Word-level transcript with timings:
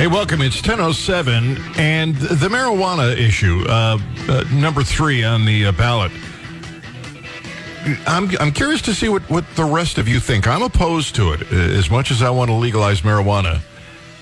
Hey, 0.00 0.06
welcome. 0.06 0.40
It's 0.40 0.62
10.07, 0.62 1.78
and 1.78 2.16
the 2.16 2.48
marijuana 2.48 3.14
issue, 3.14 3.66
uh, 3.68 3.98
uh, 4.30 4.44
number 4.50 4.82
three 4.82 5.22
on 5.22 5.44
the 5.44 5.66
uh, 5.66 5.72
ballot. 5.72 6.10
I'm, 8.06 8.30
I'm 8.40 8.50
curious 8.50 8.80
to 8.80 8.94
see 8.94 9.10
what, 9.10 9.20
what 9.28 9.44
the 9.56 9.64
rest 9.66 9.98
of 9.98 10.08
you 10.08 10.18
think. 10.18 10.48
I'm 10.48 10.62
opposed 10.62 11.16
to 11.16 11.32
it 11.32 11.42
uh, 11.42 11.54
as 11.54 11.90
much 11.90 12.10
as 12.10 12.22
I 12.22 12.30
want 12.30 12.48
to 12.48 12.54
legalize 12.54 13.02
marijuana, 13.02 13.60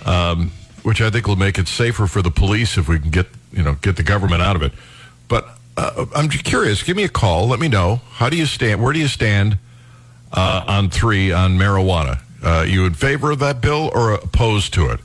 um, 0.05 0.51
which 0.83 1.01
I 1.01 1.11
think 1.11 1.29
will 1.29 1.37
make 1.37 1.61
it 1.61 1.69
safer 1.69 2.09
for 2.09 2.23
the 2.23 2.31
police 2.33 2.77
if 2.77 2.89
we 2.89 2.99
can 2.99 3.11
get, 3.11 3.29
you 3.53 3.63
know, 3.63 3.75
get 3.75 3.95
the 3.95 4.03
government 4.03 4.43
out 4.43 4.57
of 4.57 4.63
it. 4.63 4.73
But 5.29 5.47
uh, 5.77 6.07
I'm 6.13 6.29
curious. 6.29 6.83
Give 6.83 6.97
me 6.97 7.05
a 7.05 7.09
call. 7.09 7.47
Let 7.47 7.61
me 7.61 7.69
know. 7.69 8.01
How 8.15 8.29
do 8.29 8.37
you 8.37 8.47
stand? 8.47 8.83
Where 8.83 8.93
do 8.93 8.99
you 8.99 9.07
stand 9.07 9.59
uh, 10.33 10.65
on 10.67 10.91
three 10.91 11.31
on 11.31 11.57
marijuana? 11.57 12.19
Uh, 12.43 12.65
you 12.67 12.85
in 12.85 12.95
favor 12.95 13.31
of 13.31 13.39
that 13.39 13.61
bill 13.61 13.93
or 13.95 14.15
opposed 14.15 14.75
to 14.75 14.91
it? 14.91 14.99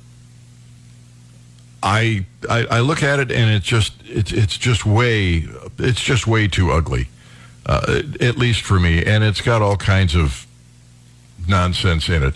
I, 1.84 2.25
I, 2.50 2.66
I 2.71 2.80
look 2.80 3.03
at 3.03 3.20
it 3.20 3.30
and 3.30 3.52
it's 3.52 3.66
just 3.66 3.94
it's 4.05 4.31
it's 4.31 4.58
just 4.58 4.85
way 4.85 5.45
it's 5.77 6.02
just 6.02 6.25
way 6.25 6.48
too 6.48 6.71
ugly, 6.71 7.09
uh, 7.66 8.02
at 8.21 8.38
least 8.38 8.62
for 8.62 8.80
me, 8.80 9.03
and 9.03 9.23
it's 9.23 9.41
got 9.41 9.62
all 9.62 9.75
kinds 9.75 10.16
of 10.16 10.48
nonsense 11.48 12.08
in 12.08 12.23
it. 12.23 12.35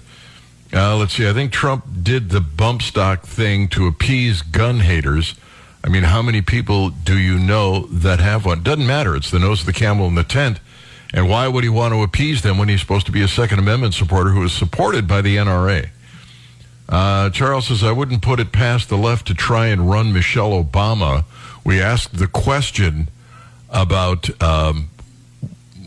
Uh, 0.73 0.98
let's 0.98 1.13
see. 1.13 1.27
I 1.27 1.31
think 1.31 1.53
Trump 1.53 1.86
did 2.03 2.30
the 2.30 2.41
bump 2.41 2.81
stock 2.81 3.23
thing 3.23 3.70
to 3.70 3.88
appease 3.88 4.41
gun 4.41 4.81
haters. 4.81 5.36
I 5.81 5.88
mean, 5.89 6.03
how 6.03 6.22
many 6.22 6.41
people 6.41 6.89
do 6.89 7.17
you 7.17 7.39
know 7.39 7.88
that 7.88 8.20
have 8.20 8.45
one? 8.45 8.64
Doesn't 8.64 8.86
matter. 8.86 9.16
It's 9.16 9.31
the 9.31 9.39
nose 9.39 9.61
of 9.61 9.66
the 9.66 9.73
camel 9.73 10.08
in 10.08 10.16
the 10.16 10.25
tent. 10.25 10.59
And 11.14 11.30
why 11.30 11.48
would 11.48 11.64
he 11.64 11.70
want 11.70 11.94
to 11.94 12.03
appease 12.03 12.41
them 12.41 12.58
when 12.58 12.67
he's 12.67 12.81
supposed 12.81 13.05
to 13.05 13.14
be 13.14 13.22
a 13.22 13.30
Second 13.30 13.59
Amendment 13.59 13.94
supporter 13.94 14.31
who 14.31 14.44
is 14.44 14.52
supported 14.52 15.08
by 15.08 15.22
the 15.22 15.38
NRA? 15.38 15.89
Uh, 16.90 17.30
Charles 17.30 17.68
says, 17.68 17.84
I 17.84 17.91
wouldn't 17.91 18.22
put 18.22 18.40
it 18.40 18.52
past 18.52 18.90
the 18.90 18.98
left 18.98 19.28
to 19.28 19.34
try 19.34 19.68
and 19.68 19.90
run 19.90 20.14
Michelle 20.14 20.52
Obama. 20.52 21.26
We 21.64 21.82
asked 21.82 22.18
the 22.18 22.28
question 22.28 23.09
about 23.70 24.42
um, 24.42 24.89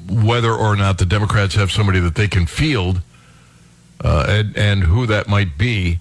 whether 0.08 0.52
or 0.52 0.76
not 0.76 0.98
the 0.98 1.06
Democrats 1.06 1.54
have 1.54 1.70
somebody 1.70 2.00
that 2.00 2.16
they 2.16 2.28
can 2.28 2.46
field 2.46 3.00
uh, 4.04 4.26
and, 4.28 4.56
and 4.56 4.84
who 4.84 5.06
that 5.06 5.28
might 5.28 5.56
be. 5.56 6.00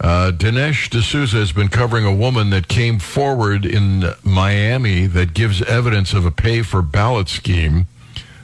Uh, 0.00 0.32
Dinesh 0.34 0.88
D'Souza 0.88 1.36
has 1.36 1.52
been 1.52 1.68
covering 1.68 2.06
a 2.06 2.14
woman 2.14 2.50
that 2.50 2.68
came 2.68 2.98
forward 2.98 3.66
in 3.66 4.04
Miami 4.24 5.06
that 5.06 5.34
gives 5.34 5.60
evidence 5.62 6.14
of 6.14 6.24
a 6.24 6.30
pay 6.30 6.62
for 6.62 6.80
ballot 6.80 7.28
scheme 7.28 7.86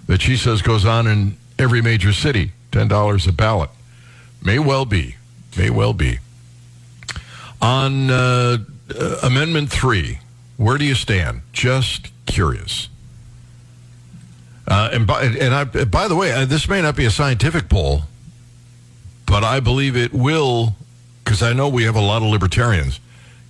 that 0.07 0.21
she 0.21 0.37
says 0.37 0.61
goes 0.61 0.85
on 0.85 1.07
in 1.07 1.37
every 1.59 1.81
major 1.81 2.13
city. 2.13 2.53
$10 2.73 3.29
a 3.29 3.33
ballot. 3.33 3.71
May 4.43 4.59
well 4.59 4.85
be. 4.85 5.17
May 5.57 5.71
well 5.71 5.93
be. 5.93 6.19
On 7.63 8.11
uh, 8.11 8.59
uh, 8.95 9.19
Amendment 9.23 9.71
3, 9.71 10.19
where 10.57 10.79
do 10.79 10.85
you 10.85 10.95
stand? 10.95 11.43
Just 11.53 12.11
curious. 12.27 12.89
Uh, 14.69 14.91
and 14.93 15.07
by, 15.07 15.23
and 15.23 15.55
I, 15.55 15.65
by 15.65 16.09
the 16.09 16.17
way, 16.17 16.33
uh, 16.33 16.45
this 16.45 16.69
may 16.69 16.83
not 16.83 16.97
be 16.97 17.05
a 17.05 17.11
scientific 17.11 17.69
poll, 17.69 18.03
but 19.25 19.45
I 19.45 19.61
believe 19.61 19.97
it 19.97 20.13
will, 20.13 20.75
because 21.25 21.43
I 21.43 21.53
know 21.53 21.69
we 21.69 21.85
have 21.85 21.97
a 21.97 22.01
lot 22.01 22.23
of 22.23 22.29
libertarians, 22.29 23.01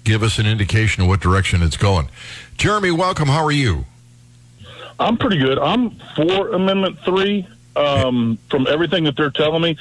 give 0.05 0.23
us 0.23 0.39
an 0.39 0.47
indication 0.47 1.03
of 1.03 1.09
what 1.09 1.21
direction 1.21 1.63
it's 1.63 1.77
going. 1.77 2.09
Jeremy, 2.57 2.91
welcome. 2.91 3.29
How 3.29 3.45
are 3.45 3.53
you? 3.53 3.87
I'm 4.99 5.17
pretty 5.17 5.39
good. 5.39 5.59
I'm 5.59 5.99
for 6.15 6.53
Amendment 6.53 6.99
3 7.05 7.47
um, 7.77 8.39
from 8.51 8.67
everything 8.67 9.05
that 9.05 9.17
they're 9.17 9.31
telling 9.31 9.63
me. 9.63 9.77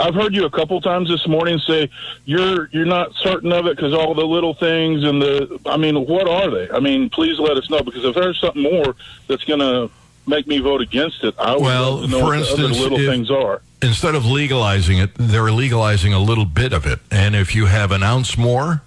I've 0.00 0.14
heard 0.14 0.34
you 0.34 0.44
a 0.44 0.50
couple 0.50 0.80
times 0.80 1.08
this 1.08 1.26
morning 1.26 1.58
say 1.58 1.90
you're 2.24 2.68
you're 2.72 2.84
not 2.86 3.14
certain 3.16 3.52
of 3.52 3.66
it 3.66 3.76
because 3.76 3.92
all 3.92 4.14
the 4.14 4.24
little 4.24 4.54
things 4.54 5.02
and 5.04 5.20
the. 5.20 5.58
I 5.66 5.76
mean, 5.76 6.06
what 6.06 6.28
are 6.28 6.50
they? 6.50 6.70
I 6.70 6.78
mean, 6.80 7.10
please 7.10 7.38
let 7.40 7.56
us 7.56 7.68
know 7.68 7.80
because 7.80 8.04
if 8.04 8.14
there's 8.14 8.38
something 8.40 8.62
more 8.62 8.94
that's 9.26 9.44
going 9.44 9.60
to 9.60 9.90
make 10.26 10.46
me 10.46 10.58
vote 10.58 10.82
against 10.82 11.24
it, 11.24 11.34
I 11.38 11.52
would 11.54 11.62
Well, 11.62 12.06
know 12.06 12.18
for 12.20 12.24
what 12.26 12.32
the 12.32 12.38
instance, 12.40 12.78
little 12.78 12.98
if- 13.00 13.06
things 13.08 13.30
are. 13.30 13.62
Instead 13.80 14.16
of 14.16 14.26
legalizing 14.26 14.98
it, 14.98 15.10
they're 15.14 15.52
legalizing 15.52 16.12
a 16.12 16.18
little 16.18 16.44
bit 16.44 16.72
of 16.72 16.84
it. 16.84 16.98
And 17.12 17.36
if 17.36 17.54
you 17.54 17.66
have 17.66 17.92
an 17.92 18.02
ounce 18.02 18.36
more, 18.36 18.82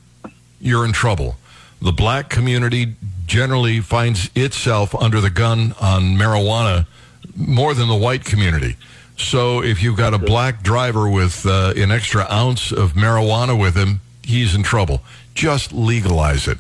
you're 0.60 0.84
in 0.84 0.92
trouble. 0.92 1.38
The 1.82 1.94
black 1.94 2.30
community 2.30 2.96
generally 3.26 3.80
finds 3.80 4.30
itself 4.36 4.94
under 4.94 5.22
the 5.22 5.30
gun 5.30 5.74
on 5.80 6.18
marijuana 6.18 6.88
more 7.36 7.74
than 7.74 7.88
the 7.88 7.96
white 7.96 8.24
community. 8.26 8.76
So 9.18 9.62
if 9.64 9.84
you've 9.84 9.98
got 9.98 10.14
a 10.14 10.18
black 10.18 10.64
driver 10.64 11.08
with 11.10 11.46
uh, 11.46 11.74
an 11.76 11.92
extra 11.92 12.26
ounce 12.32 12.72
of 12.72 12.94
marijuana 12.94 13.60
with 13.60 13.76
him, 13.76 14.02
he's 14.24 14.56
in 14.56 14.64
trouble. 14.64 15.02
Just 15.36 15.72
legalize 15.74 16.48
it. 16.48 16.58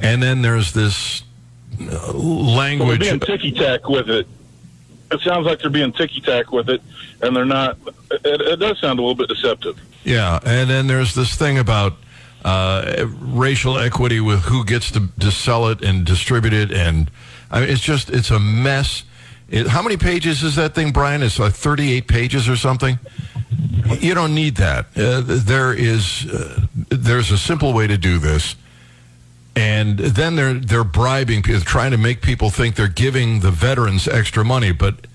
And 0.00 0.22
then 0.22 0.42
there's 0.42 0.72
this 0.72 1.22
uh, 1.80 1.86
Well, 2.12 2.12
they're 2.12 2.56
language. 2.56 3.00
being 3.00 3.20
ticky 3.20 3.52
tack 3.52 3.88
with 3.88 4.10
it. 4.10 4.26
It 5.10 5.20
sounds 5.20 5.46
like 5.46 5.60
they're 5.60 5.70
being 5.70 5.92
ticky 5.92 6.20
tack 6.20 6.52
with 6.52 6.68
it, 6.70 6.80
and 7.20 7.36
they're 7.36 7.44
not. 7.44 7.76
It, 8.10 8.40
it 8.40 8.58
does 8.58 8.78
sound 8.80 8.98
a 8.98 9.02
little 9.02 9.14
bit 9.14 9.28
deceptive. 9.28 9.78
Yeah, 10.04 10.38
and 10.44 10.70
then 10.70 10.86
there's 10.86 11.14
this 11.14 11.34
thing 11.34 11.58
about 11.58 11.94
uh, 12.44 13.06
racial 13.20 13.78
equity 13.78 14.20
with 14.20 14.40
who 14.40 14.64
gets 14.64 14.90
to, 14.92 15.08
to 15.20 15.30
sell 15.30 15.68
it 15.68 15.82
and 15.82 16.04
distribute 16.06 16.54
it, 16.54 16.72
and 16.72 17.10
I 17.50 17.60
mean, 17.60 17.68
it's 17.68 17.82
just 17.82 18.08
it's 18.10 18.30
a 18.30 18.40
mess. 18.40 19.04
It, 19.52 19.66
how 19.66 19.82
many 19.82 19.98
pages 19.98 20.42
is 20.42 20.56
that 20.56 20.74
thing, 20.74 20.92
Brian? 20.92 21.22
It's 21.22 21.38
like 21.38 21.52
38 21.52 22.08
pages 22.08 22.48
or 22.48 22.56
something. 22.56 22.98
You 24.00 24.14
don't 24.14 24.34
need 24.34 24.56
that. 24.56 24.86
Uh, 24.96 25.20
there 25.24 25.74
is 25.74 26.26
uh, 26.26 26.66
there's 26.88 27.30
a 27.30 27.36
simple 27.36 27.74
way 27.74 27.86
to 27.86 27.98
do 27.98 28.18
this, 28.18 28.56
and 29.54 29.98
then 29.98 30.36
they're 30.36 30.54
they're 30.54 30.84
bribing 30.84 31.42
people, 31.42 31.60
trying 31.60 31.90
to 31.90 31.98
make 31.98 32.22
people 32.22 32.48
think 32.48 32.76
they're 32.76 32.88
giving 32.88 33.40
the 33.40 33.50
veterans 33.50 34.08
extra 34.08 34.42
money, 34.42 34.72
but 34.72 35.06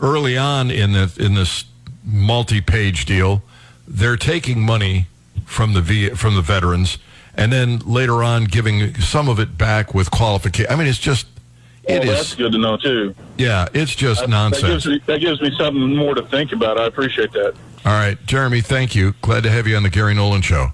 early 0.00 0.36
on 0.36 0.70
in 0.70 0.92
the 0.92 1.10
in 1.18 1.34
this 1.34 1.64
multi-page 2.04 3.06
deal, 3.06 3.42
they're 3.86 4.18
taking 4.18 4.60
money 4.60 5.06
from 5.46 5.72
the 5.72 5.80
v, 5.80 6.10
from 6.10 6.34
the 6.34 6.42
veterans, 6.42 6.98
and 7.34 7.50
then 7.50 7.78
later 7.78 8.22
on 8.22 8.44
giving 8.44 8.94
some 8.96 9.30
of 9.30 9.40
it 9.40 9.56
back 9.56 9.94
with 9.94 10.10
qualification. 10.10 10.70
I 10.70 10.76
mean, 10.76 10.88
it's 10.88 10.98
just 10.98 11.26
it 11.88 12.00
well, 12.00 12.10
is 12.10 12.16
that's 12.16 12.34
good 12.34 12.52
to 12.52 12.58
know 12.58 12.76
too. 12.76 13.14
yeah, 13.36 13.66
it's 13.74 13.94
just 13.94 14.20
That 14.20 14.30
nonsense. 14.30 14.84
gives, 14.84 14.86
me, 14.86 15.00
that 15.06 15.20
gives 15.20 15.40
me 15.40 15.50
something 15.56 15.96
more 15.96 16.14
to 16.14 16.22
think 16.22 16.52
about. 16.52 16.78
I 16.78 16.86
appreciate 16.86 17.32
that. 17.32 17.54
All 17.84 17.92
right, 17.92 18.18
Jeremy, 18.26 18.60
thank 18.60 18.94
you. 18.94 19.14
Glad 19.22 19.42
to 19.44 19.50
have 19.50 19.66
you 19.66 19.76
on 19.76 19.82
the 19.82 19.90
Gary 19.90 20.14
Nolan 20.14 20.42
Show. 20.42 20.68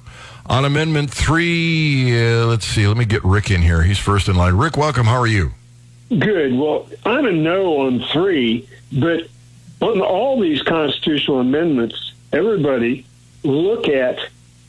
On 0.46 0.64
Amendment 0.64 1.10
Three, 1.10 2.12
uh, 2.18 2.46
let's 2.46 2.66
see. 2.66 2.86
Let 2.86 2.96
me 2.96 3.04
get 3.04 3.24
Rick 3.24 3.50
in 3.50 3.62
here. 3.62 3.82
He's 3.82 3.98
first 3.98 4.28
in 4.28 4.36
line. 4.36 4.54
Rick, 4.54 4.76
welcome. 4.76 5.06
How 5.06 5.18
are 5.20 5.26
you? 5.26 5.52
Good. 6.10 6.52
Well, 6.54 6.88
I'm 7.04 7.24
a 7.24 7.32
no 7.32 7.80
on 7.82 8.00
three, 8.12 8.68
but 8.92 9.26
on 9.80 10.00
all 10.00 10.40
these 10.40 10.62
constitutional 10.62 11.40
amendments, 11.40 12.12
everybody 12.32 13.06
look 13.42 13.88
at 13.88 14.18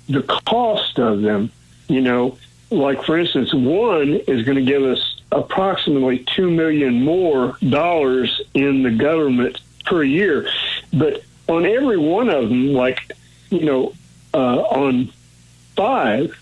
the 0.07 0.22
cost 0.23 0.97
of 1.00 1.22
them. 1.22 1.51
You 1.88 2.01
know, 2.01 2.38
like 2.69 3.03
for 3.03 3.17
instance, 3.17 3.53
one 3.53 4.13
is 4.27 4.44
going 4.44 4.56
to 4.57 4.63
give 4.63 4.83
us 4.83 5.14
approximately 5.31 6.19
two 6.36 6.50
million 6.50 7.03
more 7.03 7.58
dollars 7.68 8.41
in 8.53 8.84
the 8.84 8.91
government 8.91 9.59
per 9.86 10.03
year, 10.03 10.50
but 10.94 11.24
on 11.47 11.66
every 11.66 11.97
one 11.97 12.30
of 12.30 12.50
them, 12.50 12.74
like 12.74 13.12
you 13.50 13.66
know, 13.66 13.94
uh, 14.34 14.62
on 14.62 15.12
five 15.75 16.38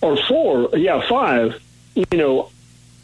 or 0.00 0.16
four, 0.16 0.70
yeah, 0.76 1.06
five, 1.08 1.60
you 1.94 2.18
know. 2.18 2.50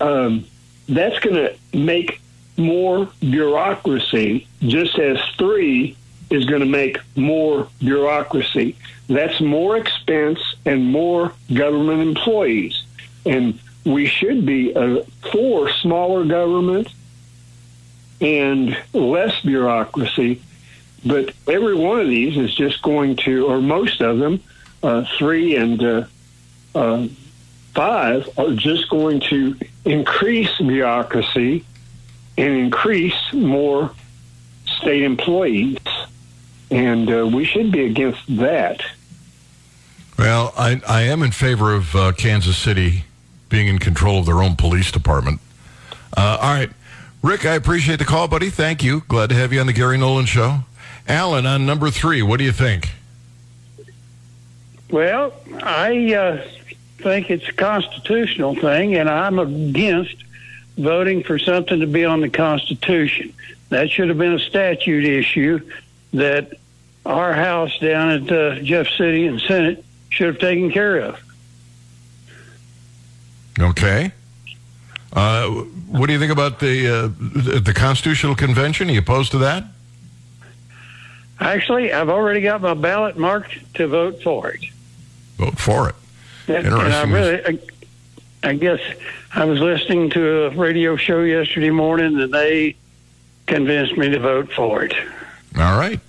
Um, 0.01 0.47
that's 0.89 1.19
going 1.21 1.37
to 1.37 1.57
make 1.77 2.21
more 2.57 3.09
bureaucracy, 3.21 4.47
just 4.61 4.99
as 4.99 5.19
three 5.39 5.97
is 6.31 6.45
going 6.45 6.61
to 6.61 6.67
make 6.67 6.99
more 7.17 7.69
bureaucracy. 7.79 8.77
That's 9.09 9.41
more 9.41 9.77
expense 9.77 10.41
and 10.65 10.85
more 10.85 11.33
government 11.53 12.03
employees. 12.03 12.83
And 13.27 13.59
we 13.85 14.07
should 14.07 14.47
be 14.47 14.75
uh, 14.75 15.03
for 15.31 15.71
smaller 15.71 16.25
government 16.25 16.89
and 18.21 18.77
less 18.93 19.39
bureaucracy. 19.43 20.41
But 21.05 21.35
every 21.47 21.75
one 21.75 22.01
of 22.01 22.09
these 22.09 22.37
is 22.39 22.55
just 22.55 22.81
going 22.83 23.17
to, 23.17 23.47
or 23.47 23.61
most 23.61 24.01
of 24.01 24.19
them, 24.19 24.43
uh, 24.83 25.05
three 25.19 25.57
and 25.57 25.83
uh, 25.83 26.05
uh, 26.75 27.09
five 27.75 28.29
are 28.39 28.55
just 28.55 28.89
going 28.89 29.21
to 29.21 29.57
increase 29.85 30.57
bureaucracy 30.59 31.65
and 32.39 32.57
increase 32.57 33.33
more 33.33 33.93
state 34.65 35.03
employees. 35.03 35.79
And 36.71 37.11
uh, 37.11 37.27
we 37.27 37.45
should 37.45 37.71
be 37.71 37.85
against 37.85 38.23
that. 38.37 38.83
Well, 40.19 40.55
I, 40.57 40.81
I 40.89 41.03
am 41.03 41.23
in 41.23 41.33
favor 41.33 41.75
of 41.75 41.95
uh, 41.95 42.13
Kansas 42.13 42.57
City 42.57 43.05
being 43.49 43.69
in 43.69 43.79
control 43.79 44.19
of 44.19 44.27
their 44.27 44.43
own 44.43 44.57
police 44.57 44.91
department. 44.91 45.41
Uh, 46.17 46.39
all 46.41 46.55
right. 46.55 46.71
Rick, 47.23 47.47
I 47.47 47.55
appreciate 47.55 47.99
the 47.99 48.05
call, 48.05 48.29
buddy. 48.29 48.51
Thank 48.51 48.83
you. 48.83 49.03
Glad 49.09 49.31
to 49.31 49.35
have 49.35 49.53
you 49.53 49.61
on 49.61 49.67
the 49.67 49.73
Gary 49.73 49.97
Nolan 49.97 50.27
Show. 50.27 50.61
Alan, 51.09 51.47
on 51.47 51.67
number 51.67 51.91
three, 51.91 52.23
what 52.23 52.39
do 52.39 52.45
you 52.45 52.53
think? 52.53 52.91
Well, 54.91 55.33
I 55.63 56.15
uh, 56.15 56.49
think 56.99 57.31
it's 57.31 57.49
a 57.49 57.53
constitutional 57.53 58.55
thing, 58.55 58.95
and 58.95 59.09
I'm 59.09 59.39
against 59.39 60.17
voting 60.77 61.23
for 61.23 61.39
something 61.39 61.81
to 61.81 61.87
be 61.87 62.05
on 62.05 62.21
the 62.21 62.29
Constitution. 62.29 63.33
That 63.71 63.91
should 63.91 64.09
have 64.09 64.19
been 64.19 64.35
a 64.35 64.39
statute 64.39 65.05
issue 65.05 65.61
that 66.13 66.53
our 67.07 67.33
House 67.33 67.77
down 67.79 68.11
at 68.11 68.33
uh, 68.33 68.55
Jeff 68.61 68.89
City 68.89 69.27
and 69.27 69.41
Senate 69.41 69.85
should 70.11 70.27
have 70.29 70.39
taken 70.39 70.71
care 70.71 70.99
of. 70.99 71.19
Okay. 73.59 74.13
Uh, 75.13 75.49
what 75.49 76.07
do 76.09 76.13
you 76.13 76.19
think 76.19 76.33
about 76.33 76.59
the 76.59 76.89
uh, 76.89 77.61
the 77.61 77.73
Constitutional 77.75 78.35
Convention? 78.35 78.89
Are 78.89 78.93
you 78.93 78.99
opposed 78.99 79.31
to 79.33 79.39
that? 79.39 79.65
Actually, 81.41 81.93
I've 81.93 82.09
already 82.09 82.41
got 82.41 82.61
my 82.61 82.75
ballot 82.75 83.17
marked 83.17 83.75
to 83.75 83.87
vote 83.87 84.23
for 84.23 84.51
it. 84.51 84.61
Vote 85.37 85.59
for 85.59 85.89
it. 85.89 85.95
And, 86.47 86.67
and 86.67 86.75
I 86.75 87.03
Interesting. 87.03 87.13
really, 87.13 87.61
I, 88.43 88.49
I 88.51 88.55
guess 88.55 88.81
I 89.33 89.45
was 89.45 89.61
listening 89.61 90.11
to 90.11 90.47
a 90.47 90.51
radio 90.51 90.97
show 90.97 91.21
yesterday 91.23 91.71
morning, 91.71 92.21
and 92.21 92.33
they 92.33 92.77
convinced 93.47 93.97
me 93.97 94.09
to 94.11 94.19
vote 94.19 94.53
for 94.53 94.85
it. 94.85 94.95
All 95.57 95.79
right, 95.79 96.01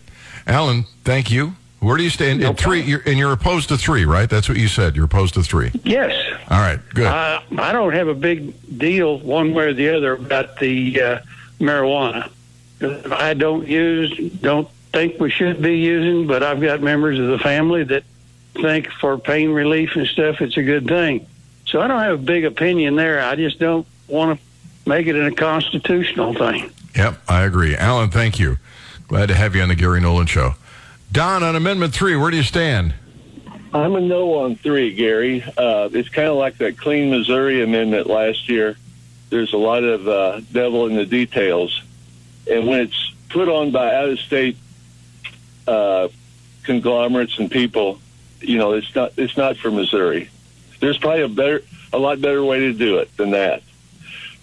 Alan. 0.48 0.86
Thank 1.04 1.32
you. 1.32 1.56
Where 1.86 1.98
do 1.98 2.04
you 2.04 2.10
stand? 2.10 2.40
No 2.40 2.50
at 2.50 2.58
three, 2.58 2.82
you're, 2.82 3.04
and 3.06 3.20
you're 3.20 3.32
opposed 3.32 3.70
to 3.70 3.78
three, 3.78 4.06
right? 4.06 4.28
That's 4.28 4.50
what 4.50 4.58
you 4.58 4.68
said. 4.68 4.96
You're 4.96 5.06
opposed 5.06 5.36
to 5.36 5.44
three. 5.44 5.72
Yes, 5.84 6.16
All 6.50 6.58
right, 6.58 6.80
good. 6.96 7.06
I, 7.06 7.44
I 7.60 7.74
don't 7.74 7.94
have 7.94 8.08
a 8.08 8.16
big 8.16 8.56
deal 8.80 9.20
one 9.20 9.54
way 9.54 9.66
or 9.66 9.74
the 9.74 9.90
other 9.96 10.14
about 10.14 10.58
the 10.58 11.00
uh, 11.00 11.20
marijuana. 11.60 12.32
I 13.12 13.36
don't 13.36 13.68
use, 13.68 14.18
don't 14.42 14.68
think 14.94 15.20
we 15.20 15.30
should 15.30 15.62
be 15.62 15.78
using, 15.78 16.26
but 16.26 16.42
I've 16.42 16.60
got 16.60 16.82
members 16.82 17.20
of 17.20 17.28
the 17.28 17.38
family 17.38 17.84
that 17.84 18.04
think 18.56 18.90
for 18.90 19.20
pain 19.20 19.52
relief 19.52 19.96
and 19.96 20.08
stuff, 20.08 20.42
it's 20.42 20.58
a 20.58 20.64
good 20.64 20.88
thing. 20.88 21.28
So 21.68 21.82
I 21.82 21.88
don't 21.88 22.02
have 22.02 22.20
a 22.20 22.24
big 22.24 22.46
opinion 22.46 22.96
there. 22.96 23.22
I 23.22 23.36
just 23.36 23.60
don't 23.60 23.86
want 24.08 24.40
to 24.40 24.90
make 24.90 25.06
it 25.06 25.16
a 25.16 25.30
constitutional 25.30 26.34
thing. 26.34 26.72
Yep, 26.96 27.22
I 27.28 27.44
agree. 27.44 27.76
Alan, 27.76 28.10
thank 28.10 28.40
you. 28.40 28.58
Glad 29.08 29.28
to 29.28 29.36
have 29.36 29.56
you 29.56 29.62
on 29.62 29.70
the 29.70 29.76
Gary 29.76 30.02
Nolan 30.02 30.26
Show. 30.26 30.56
Don, 31.16 31.44
on 31.44 31.56
Amendment 31.56 31.94
3, 31.94 32.18
where 32.18 32.30
do 32.30 32.36
you 32.36 32.44
stand? 32.44 32.94
I'm 33.74 33.96
a 33.96 34.02
no 34.02 34.40
on 34.40 34.58
three, 34.58 34.94
Gary. 34.94 35.44
Uh, 35.58 35.88
it's 35.94 36.10
kind 36.10 36.28
of 36.28 36.36
like 36.36 36.58
that 36.58 36.78
Clean 36.78 37.10
Missouri 37.10 37.64
amendment 37.64 38.08
last 38.08 38.50
year. 38.50 38.76
There's 39.30 39.54
a 39.54 39.58
lot 39.58 39.86
of 39.86 40.10
uh, 40.10 40.42
devil 40.52 40.88
in 40.88 40.98
the 40.98 41.06
details, 41.06 41.82
and 42.52 42.68
when 42.68 42.82
it's 42.82 43.14
put 43.30 43.48
on 43.48 43.72
by 43.72 43.96
out-of-state 43.96 44.58
uh, 45.66 46.10
conglomerates 46.64 47.40
and 47.40 47.50
people, 47.50 48.02
you 48.42 48.58
know, 48.58 48.74
it's 48.74 48.94
not 48.94 49.14
it's 49.16 49.38
not 49.38 49.56
for 49.56 49.72
Missouri. 49.72 50.30
There's 50.82 50.98
probably 50.98 51.22
a 51.22 51.30
better, 51.30 51.64
a 51.94 51.98
lot 51.98 52.20
better 52.20 52.44
way 52.44 52.60
to 52.60 52.74
do 52.74 52.98
it 52.98 53.16
than 53.16 53.32
that. 53.32 53.64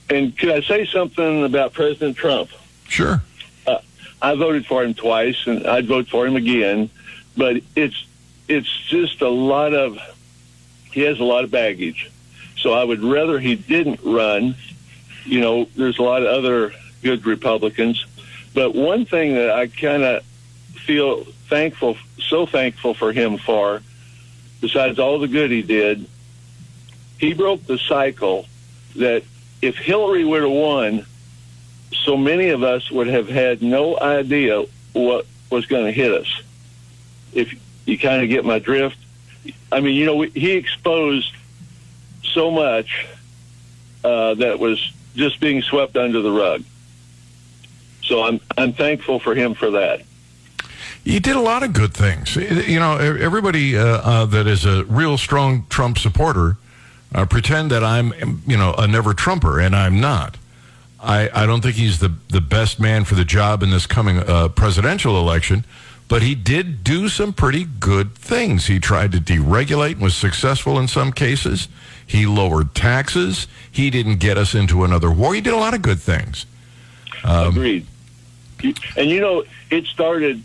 And 0.08 0.36
could 0.38 0.48
I 0.48 0.62
say 0.62 0.86
something 0.86 1.44
about 1.44 1.74
President 1.74 2.16
Trump? 2.16 2.48
Sure. 2.88 3.22
I 4.22 4.36
voted 4.36 4.66
for 4.66 4.84
him 4.84 4.94
twice, 4.94 5.46
and 5.46 5.66
I'd 5.66 5.86
vote 5.86 6.08
for 6.08 6.26
him 6.26 6.36
again. 6.36 6.88
But 7.36 7.62
it's 7.74 8.06
it's 8.48 8.70
just 8.88 9.20
a 9.20 9.28
lot 9.28 9.74
of 9.74 9.98
he 10.92 11.00
has 11.02 11.18
a 11.18 11.24
lot 11.24 11.44
of 11.44 11.50
baggage. 11.50 12.10
So 12.56 12.72
I 12.72 12.84
would 12.84 13.02
rather 13.02 13.40
he 13.40 13.56
didn't 13.56 14.00
run. 14.04 14.54
You 15.24 15.40
know, 15.40 15.64
there's 15.76 15.98
a 15.98 16.02
lot 16.02 16.22
of 16.22 16.28
other 16.28 16.72
good 17.02 17.26
Republicans, 17.26 18.06
but 18.54 18.74
one 18.74 19.04
thing 19.04 19.34
that 19.34 19.50
I 19.50 19.66
kind 19.66 20.02
of 20.04 20.24
feel 20.74 21.24
thankful, 21.48 21.96
so 22.18 22.46
thankful 22.46 22.94
for 22.94 23.12
him 23.12 23.38
for, 23.38 23.82
besides 24.60 24.98
all 24.98 25.18
the 25.18 25.28
good 25.28 25.50
he 25.50 25.62
did, 25.62 26.06
he 27.18 27.34
broke 27.34 27.66
the 27.66 27.78
cycle 27.78 28.46
that 28.96 29.24
if 29.60 29.76
Hillary 29.76 30.24
would 30.24 30.42
have 30.42 30.50
won, 30.50 31.06
so 31.92 32.16
many 32.16 32.48
of 32.50 32.62
us 32.62 32.90
would 32.90 33.06
have 33.06 33.28
had 33.28 33.62
no 33.62 33.98
idea 33.98 34.64
what 34.92 35.26
was 35.50 35.66
going 35.66 35.84
to 35.84 35.92
hit 35.92 36.12
us. 36.12 36.42
If 37.32 37.54
you 37.86 37.98
kind 37.98 38.22
of 38.22 38.28
get 38.28 38.44
my 38.44 38.58
drift, 38.58 38.98
I 39.70 39.80
mean, 39.80 39.94
you 39.94 40.06
know, 40.06 40.20
he 40.22 40.52
exposed 40.52 41.34
so 42.22 42.50
much 42.50 43.06
uh, 44.04 44.34
that 44.34 44.58
was 44.58 44.92
just 45.14 45.40
being 45.40 45.62
swept 45.62 45.96
under 45.96 46.22
the 46.22 46.30
rug. 46.30 46.64
So 48.02 48.22
I'm 48.24 48.40
I'm 48.58 48.72
thankful 48.72 49.20
for 49.20 49.34
him 49.34 49.54
for 49.54 49.70
that. 49.70 50.02
He 51.04 51.18
did 51.18 51.36
a 51.36 51.40
lot 51.40 51.62
of 51.62 51.72
good 51.72 51.94
things. 51.94 52.36
You 52.36 52.78
know, 52.78 52.96
everybody 52.96 53.76
uh, 53.76 53.84
uh, 53.84 54.26
that 54.26 54.46
is 54.46 54.64
a 54.64 54.84
real 54.84 55.18
strong 55.18 55.66
Trump 55.68 55.98
supporter 55.98 56.58
uh, 57.14 57.26
pretend 57.26 57.70
that 57.70 57.82
I'm, 57.82 58.42
you 58.46 58.56
know, 58.56 58.74
a 58.78 58.86
never 58.86 59.12
Trumper, 59.12 59.60
and 59.60 59.74
I'm 59.74 60.00
not. 60.00 60.36
I, 61.02 61.28
I 61.34 61.46
don't 61.46 61.60
think 61.62 61.74
he's 61.76 61.98
the, 61.98 62.12
the 62.28 62.40
best 62.40 62.78
man 62.78 63.04
for 63.04 63.14
the 63.14 63.24
job 63.24 63.62
in 63.62 63.70
this 63.70 63.86
coming 63.86 64.18
uh, 64.18 64.48
presidential 64.48 65.18
election, 65.18 65.64
but 66.08 66.22
he 66.22 66.34
did 66.34 66.84
do 66.84 67.08
some 67.08 67.32
pretty 67.32 67.64
good 67.64 68.14
things. 68.14 68.66
He 68.66 68.78
tried 68.78 69.12
to 69.12 69.18
deregulate 69.18 69.92
and 69.92 70.02
was 70.02 70.14
successful 70.14 70.78
in 70.78 70.86
some 70.88 71.12
cases. 71.12 71.68
He 72.06 72.26
lowered 72.26 72.74
taxes. 72.74 73.46
He 73.70 73.90
didn't 73.90 74.16
get 74.18 74.36
us 74.38 74.54
into 74.54 74.84
another 74.84 75.10
war. 75.10 75.34
He 75.34 75.40
did 75.40 75.54
a 75.54 75.56
lot 75.56 75.74
of 75.74 75.82
good 75.82 76.00
things. 76.00 76.46
Agreed. 77.48 77.86
You- 78.60 78.74
And 78.96 79.10
you 79.10 79.20
know, 79.20 79.44
it 79.70 79.86
started 79.86 80.42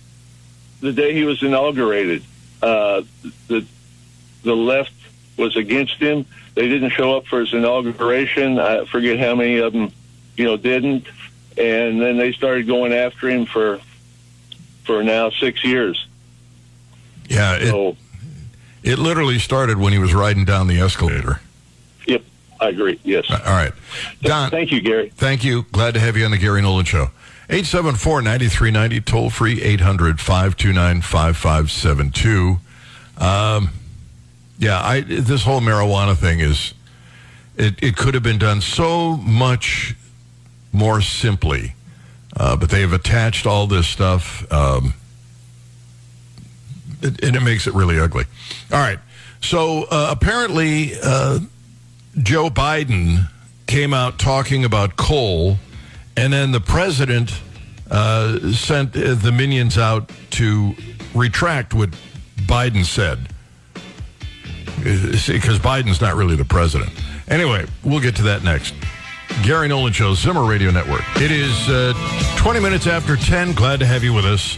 the 0.82 0.92
day 0.92 1.14
he 1.14 1.24
was 1.24 1.42
inaugurated. 1.44 2.24
Uh, 2.62 3.04
the 3.48 3.66
the 4.44 4.56
left 4.56 4.92
was 5.38 5.56
against 5.56 5.96
him. 5.96 6.26
They 6.56 6.68
didn't 6.68 6.92
show 6.92 7.16
up 7.18 7.28
for 7.28 7.42
his 7.42 7.54
inauguration. 7.54 8.58
I 8.60 8.86
forget 8.86 9.20
how 9.20 9.36
many 9.36 9.58
of 9.58 9.74
them, 9.74 9.92
you 10.38 10.46
know, 10.46 10.56
didn't. 10.56 11.06
And 11.58 12.00
then 12.02 12.16
they 12.18 12.32
started 12.32 12.66
going 12.68 12.94
after 12.94 13.28
him 13.30 13.46
for 13.46 13.82
for 14.86 15.04
now 15.04 15.30
six 15.32 15.66
years. 15.66 16.08
Yeah, 17.28 17.56
it, 17.56 17.72
So, 17.72 17.98
it 18.84 18.98
literally 19.00 19.40
started 19.40 19.78
when 19.78 19.92
he 19.92 20.00
was 20.00 20.14
riding 20.14 20.46
down 20.46 20.68
the 20.68 20.80
escalator. 20.80 21.42
yep, 22.06 22.24
I 22.62 22.70
agree. 22.70 22.98
Yes. 23.04 23.26
All 23.30 23.38
right. 23.40 23.74
Don, 24.22 24.50
Thank 24.50 24.72
you, 24.72 24.80
Gary. 24.80 25.10
Thank 25.16 25.44
you. 25.44 25.64
Glad 25.74 25.94
to 25.96 26.00
have 26.00 26.16
you 26.16 26.24
on 26.24 26.32
the 26.32 26.38
Gary 26.38 26.62
Nolan 26.62 26.86
Show. 26.86 27.10
874-9390, 27.50 29.04
toll 29.04 29.30
free, 29.30 29.60
800-529-5572. 29.60 32.60
Um, 33.22 33.70
yeah, 34.60 34.82
I, 34.82 35.02
this 35.02 35.44
whole 35.44 35.60
marijuana 35.62 36.16
thing 36.16 36.40
is, 36.40 36.74
it, 37.56 37.76
it 37.82 37.98
could 37.98 38.14
have 38.14 38.24
been 38.24 38.38
done 38.38 38.62
so 38.62 39.18
much 39.18 39.96
more 40.78 41.02
simply, 41.02 41.74
uh, 42.36 42.56
but 42.56 42.70
they 42.70 42.82
have 42.82 42.94
attached 42.94 43.46
all 43.46 43.68
this 43.68 43.88
stuff, 43.88 44.50
um, 44.52 44.94
and 47.02 47.36
it 47.36 47.42
makes 47.42 47.68
it 47.68 47.74
really 47.74 48.00
ugly. 48.00 48.26
All 48.72 48.80
right. 48.80 49.00
So 49.42 49.84
uh, 49.84 50.10
apparently, 50.12 50.94
uh, 51.02 51.40
Joe 52.18 52.50
Biden 52.50 53.30
came 53.68 53.94
out 53.94 54.18
talking 54.18 54.66
about 54.66 54.98
coal, 54.98 55.58
and 56.16 56.34
then 56.34 56.52
the 56.52 56.60
president 56.60 57.32
uh, 57.92 58.52
sent 58.52 58.96
uh, 58.96 59.14
the 59.14 59.32
minions 59.32 59.78
out 59.78 60.12
to 60.32 60.76
retract 61.14 61.74
what 61.74 61.90
Biden 62.38 62.86
said. 62.86 63.30
Because 64.78 65.60
Biden's 65.60 66.02
not 66.02 66.16
really 66.16 66.36
the 66.36 66.46
president. 66.46 66.92
Anyway, 67.28 67.66
we'll 67.84 68.00
get 68.00 68.16
to 68.18 68.24
that 68.24 68.44
next. 68.44 68.74
Gary 69.44 69.68
Nolan 69.68 69.94
Show, 69.94 70.14
Zimmer 70.14 70.44
Radio 70.44 70.72
Network. 70.72 71.04
It 71.16 71.32
is 71.32 71.70
uh, 71.70 71.94
20 72.38 72.60
minutes 72.60 72.88
after 72.88 73.16
10. 73.16 73.54
Glad 73.54 73.80
to 73.80 73.86
have 73.86 74.04
you 74.04 74.14
with 74.14 74.26
us. 74.26 74.58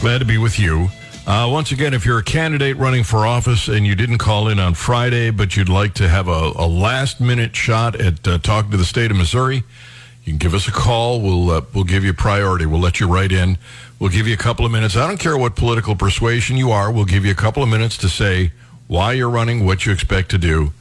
Glad 0.00 0.18
to 0.18 0.24
be 0.24 0.38
with 0.38 0.58
you. 0.58 0.88
Uh, 1.26 1.48
once 1.50 1.72
again, 1.72 1.92
if 1.92 2.06
you're 2.06 2.18
a 2.18 2.24
candidate 2.24 2.76
running 2.76 3.04
for 3.04 3.26
office 3.26 3.68
and 3.68 3.86
you 3.86 3.94
didn't 3.94 4.18
call 4.18 4.48
in 4.48 4.58
on 4.58 4.74
Friday, 4.74 5.30
but 5.30 5.56
you'd 5.56 5.68
like 5.68 5.94
to 5.94 6.08
have 6.08 6.28
a, 6.28 6.52
a 6.56 6.66
last 6.66 7.20
minute 7.20 7.54
shot 7.56 8.00
at 8.00 8.26
uh, 8.26 8.38
talking 8.38 8.70
to 8.70 8.76
the 8.76 8.84
state 8.84 9.10
of 9.10 9.16
Missouri, 9.16 9.56
you 10.24 10.32
can 10.32 10.38
give 10.38 10.54
us 10.54 10.68
a 10.68 10.72
call. 10.72 11.20
We'll 11.20 11.50
uh, 11.50 11.62
we'll 11.74 11.84
give 11.84 12.04
you 12.04 12.12
priority. 12.12 12.66
We'll 12.66 12.80
let 12.80 13.00
you 13.00 13.08
right 13.08 13.30
in. 13.30 13.58
We'll 13.98 14.10
give 14.10 14.26
you 14.26 14.34
a 14.34 14.38
couple 14.38 14.64
of 14.64 14.72
minutes. 14.72 14.96
I 14.96 15.06
don't 15.06 15.18
care 15.18 15.36
what 15.36 15.56
political 15.56 15.96
persuasion 15.96 16.56
you 16.56 16.70
are. 16.70 16.92
We'll 16.92 17.06
give 17.06 17.24
you 17.24 17.32
a 17.32 17.36
couple 17.36 17.62
of 17.62 17.68
minutes 17.68 17.96
to 17.98 18.08
say 18.08 18.52
why 18.86 19.14
you're 19.14 19.30
running, 19.30 19.64
what 19.66 19.84
you 19.84 19.92
expect 19.92 20.30
to 20.30 20.38
do, 20.38 20.72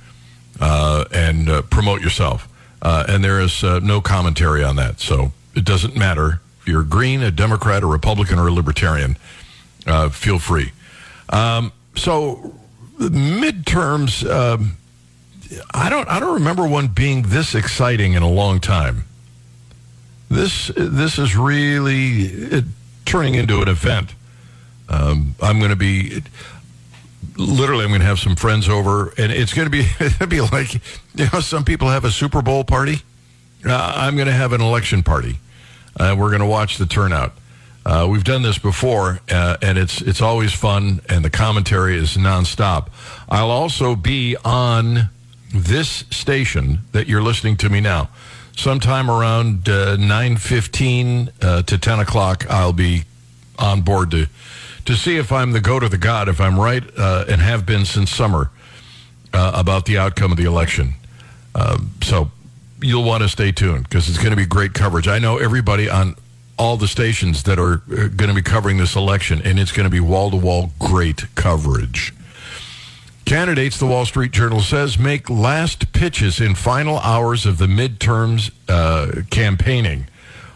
uh, 0.60 1.06
and 1.12 1.50
uh, 1.50 1.62
promote 1.64 2.02
yourself. 2.02 2.48
Uh, 2.82 3.06
and 3.08 3.24
there 3.24 3.40
is 3.40 3.64
uh, 3.64 3.80
no 3.80 4.02
commentary 4.02 4.64
on 4.64 4.76
that, 4.76 5.00
so 5.00 5.32
it 5.56 5.66
doesn't 5.66 5.96
matter 5.96 6.42
if 6.60 6.68
you're 6.68 6.84
Green, 6.84 7.24
a 7.24 7.32
Democrat, 7.32 7.84
a 7.84 7.88
Republican, 7.88 8.38
or 8.38 8.48
a 8.48 8.52
Libertarian. 8.52 9.18
Uh, 9.86 10.10
feel 10.10 10.38
free. 10.38 10.72
Um, 11.30 11.72
so 11.96 12.54
the 13.00 13.10
midterms. 13.10 14.30
Um, 14.30 14.78
I 15.74 15.90
don't. 15.90 16.08
I 16.10 16.20
don't 16.20 16.36
remember 16.36 16.68
one 16.68 16.88
being 16.90 17.24
this 17.24 17.56
exciting 17.56 18.14
in 18.14 18.22
a 18.22 18.30
long 18.30 18.60
time. 18.60 19.06
This 20.30 20.68
this 20.76 21.18
is 21.18 21.38
really 21.38 22.52
uh, 22.52 22.62
turning 23.06 23.36
into 23.36 23.62
an 23.62 23.70
event. 23.70 24.14
Um, 24.90 25.36
I'm 25.42 25.60
going 25.60 25.72
to 25.72 25.78
be 25.78 26.22
literally, 27.38 27.84
I'm 27.84 27.90
going 27.90 28.02
to 28.02 28.08
have 28.08 28.20
some 28.20 28.36
friends 28.36 28.70
over, 28.70 29.14
and 29.18 29.32
it's 29.32 29.54
going 29.54 29.66
to 29.66 29.72
be 29.72 29.86
it'll 30.00 30.28
be 30.28 30.42
like 30.42 30.74
you 31.16 31.28
know, 31.34 31.40
some 31.40 31.64
people 31.64 31.90
have 31.90 32.06
a 32.06 32.12
Super 32.12 32.42
Bowl 32.42 32.64
party. 32.64 33.02
Uh, 33.66 33.94
I'm 33.96 34.16
going 34.16 34.28
to 34.28 34.34
have 34.34 34.54
an 34.54 34.62
election 34.62 35.04
party. 35.04 35.40
Uh, 36.00 36.16
we're 36.18 36.30
going 36.30 36.42
to 36.42 36.48
watch 36.48 36.78
the 36.78 36.86
turnout. 36.86 37.34
Uh, 37.86 38.06
we've 38.10 38.26
done 38.26 38.42
this 38.42 38.58
before, 38.58 39.22
uh, 39.32 39.56
and 39.62 39.78
it's 39.78 40.02
it's 40.02 40.22
always 40.22 40.54
fun, 40.54 41.00
and 41.08 41.24
the 41.24 41.30
commentary 41.30 41.96
is 41.96 42.18
nonstop. 42.18 42.90
I'll 43.30 43.50
also 43.50 43.96
be 43.96 44.36
on 44.44 45.10
this 45.54 46.04
station 46.12 46.80
that 46.92 47.08
you're 47.08 47.22
listening 47.22 47.56
to 47.58 47.70
me 47.70 47.80
now. 47.80 48.10
Sometime 48.58 49.10
around 49.10 49.70
uh, 49.70 49.96
nine 49.96 50.36
fifteen 50.36 51.30
uh, 51.42 51.62
to 51.64 51.78
ten 51.78 52.00
o'clock, 52.00 52.46
I'll 52.50 52.74
be 52.74 53.04
on 53.58 53.82
board 53.82 54.12
to 54.12 54.28
to 54.88 54.96
see 54.96 55.18
if 55.18 55.32
I'm 55.32 55.52
the 55.52 55.60
goat 55.60 55.84
or 55.84 55.90
the 55.90 55.98
god, 55.98 56.30
if 56.30 56.40
I'm 56.40 56.58
right, 56.60 56.84
uh, 56.98 57.26
and 57.28 57.42
have 57.42 57.66
been 57.66 57.86
since 57.86 58.10
summer 58.10 58.50
uh, 59.34 59.52
about 59.54 59.86
the 59.86 59.98
outcome 59.98 60.32
of 60.32 60.38
the 60.38 60.46
election. 60.46 60.94
Um, 61.54 61.92
so 62.02 62.32
you'll 62.82 63.04
want 63.04 63.22
to 63.22 63.30
stay 63.30 63.52
tuned 63.52 63.84
because 63.84 64.08
it's 64.08 64.18
going 64.18 64.32
to 64.32 64.38
be 64.38 64.46
great 64.46 64.74
coverage. 64.74 65.08
I 65.08 65.20
know 65.20 65.38
everybody 65.38 65.90
on 65.90 66.16
all 66.58 66.78
the 66.78 66.88
stations 66.88 67.44
that 67.44 67.60
are 67.60 67.74
uh, 67.92 68.08
going 68.08 68.30
to 68.30 68.34
be 68.34 68.42
covering 68.42 68.78
this 68.78 68.96
election, 68.96 69.42
and 69.44 69.60
it's 69.60 69.74
going 69.74 69.84
to 69.84 69.90
be 69.90 70.00
wall 70.00 70.32
to 70.32 70.38
wall 70.38 70.72
great 70.80 71.36
coverage. 71.36 72.14
Candidates, 73.26 73.78
the 73.78 73.86
Wall 73.86 74.06
Street 74.06 74.32
Journal 74.32 74.62
says, 74.62 74.98
make 74.98 75.30
last 75.30 75.92
pitches 75.92 76.40
in 76.40 76.56
final 76.56 76.98
hours 77.00 77.46
of 77.46 77.58
the 77.58 77.68
midterms 77.68 78.52
uh, 78.70 79.24
campaigning. 79.30 80.08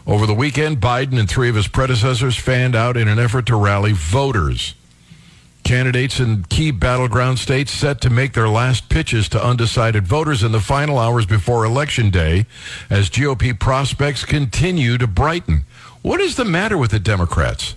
Over 0.06 0.26
the 0.26 0.34
weekend, 0.34 0.80
Biden 0.80 1.18
and 1.18 1.28
three 1.28 1.48
of 1.48 1.54
his 1.54 1.68
predecessors 1.68 2.36
fanned 2.36 2.74
out 2.74 2.96
in 2.96 3.08
an 3.08 3.18
effort 3.18 3.46
to 3.46 3.56
rally 3.56 3.92
voters. 3.92 4.74
Candidates 5.64 6.18
in 6.18 6.42
key 6.44 6.72
battleground 6.72 7.38
states 7.38 7.70
set 7.70 8.00
to 8.00 8.10
make 8.10 8.32
their 8.32 8.48
last 8.48 8.88
pitches 8.88 9.28
to 9.28 9.44
undecided 9.44 10.06
voters 10.06 10.42
in 10.42 10.50
the 10.50 10.60
final 10.60 10.98
hours 10.98 11.24
before 11.24 11.64
Election 11.64 12.10
Day 12.10 12.46
as 12.90 13.08
GOP 13.08 13.58
prospects 13.58 14.24
continue 14.24 14.98
to 14.98 15.06
brighten. 15.06 15.64
What 16.02 16.20
is 16.20 16.34
the 16.34 16.44
matter 16.44 16.76
with 16.76 16.90
the 16.90 16.98
Democrats? 16.98 17.76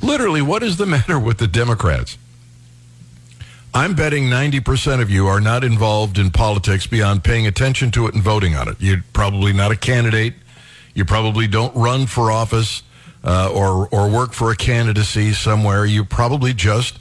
Literally, 0.00 0.40
what 0.40 0.62
is 0.62 0.78
the 0.78 0.86
matter 0.96 1.18
with 1.18 1.36
the 1.36 1.46
Democrats? 1.46 2.16
I'm 3.74 3.94
betting 3.94 4.24
90% 4.24 5.00
of 5.00 5.10
you 5.10 5.26
are 5.26 5.40
not 5.40 5.64
involved 5.64 6.18
in 6.18 6.30
politics 6.30 6.86
beyond 6.86 7.24
paying 7.24 7.46
attention 7.46 7.90
to 7.92 8.06
it 8.06 8.14
and 8.14 8.22
voting 8.22 8.54
on 8.54 8.68
it. 8.68 8.76
You're 8.80 9.04
probably 9.12 9.52
not 9.52 9.70
a 9.70 9.76
candidate. 9.76 10.34
You 10.94 11.04
probably 11.04 11.46
don't 11.46 11.74
run 11.74 12.06
for 12.06 12.30
office 12.30 12.82
uh, 13.24 13.50
or, 13.52 13.88
or 13.88 14.10
work 14.10 14.32
for 14.32 14.50
a 14.50 14.56
candidacy 14.56 15.32
somewhere. 15.32 15.84
You 15.84 16.04
probably 16.04 16.52
just, 16.52 16.98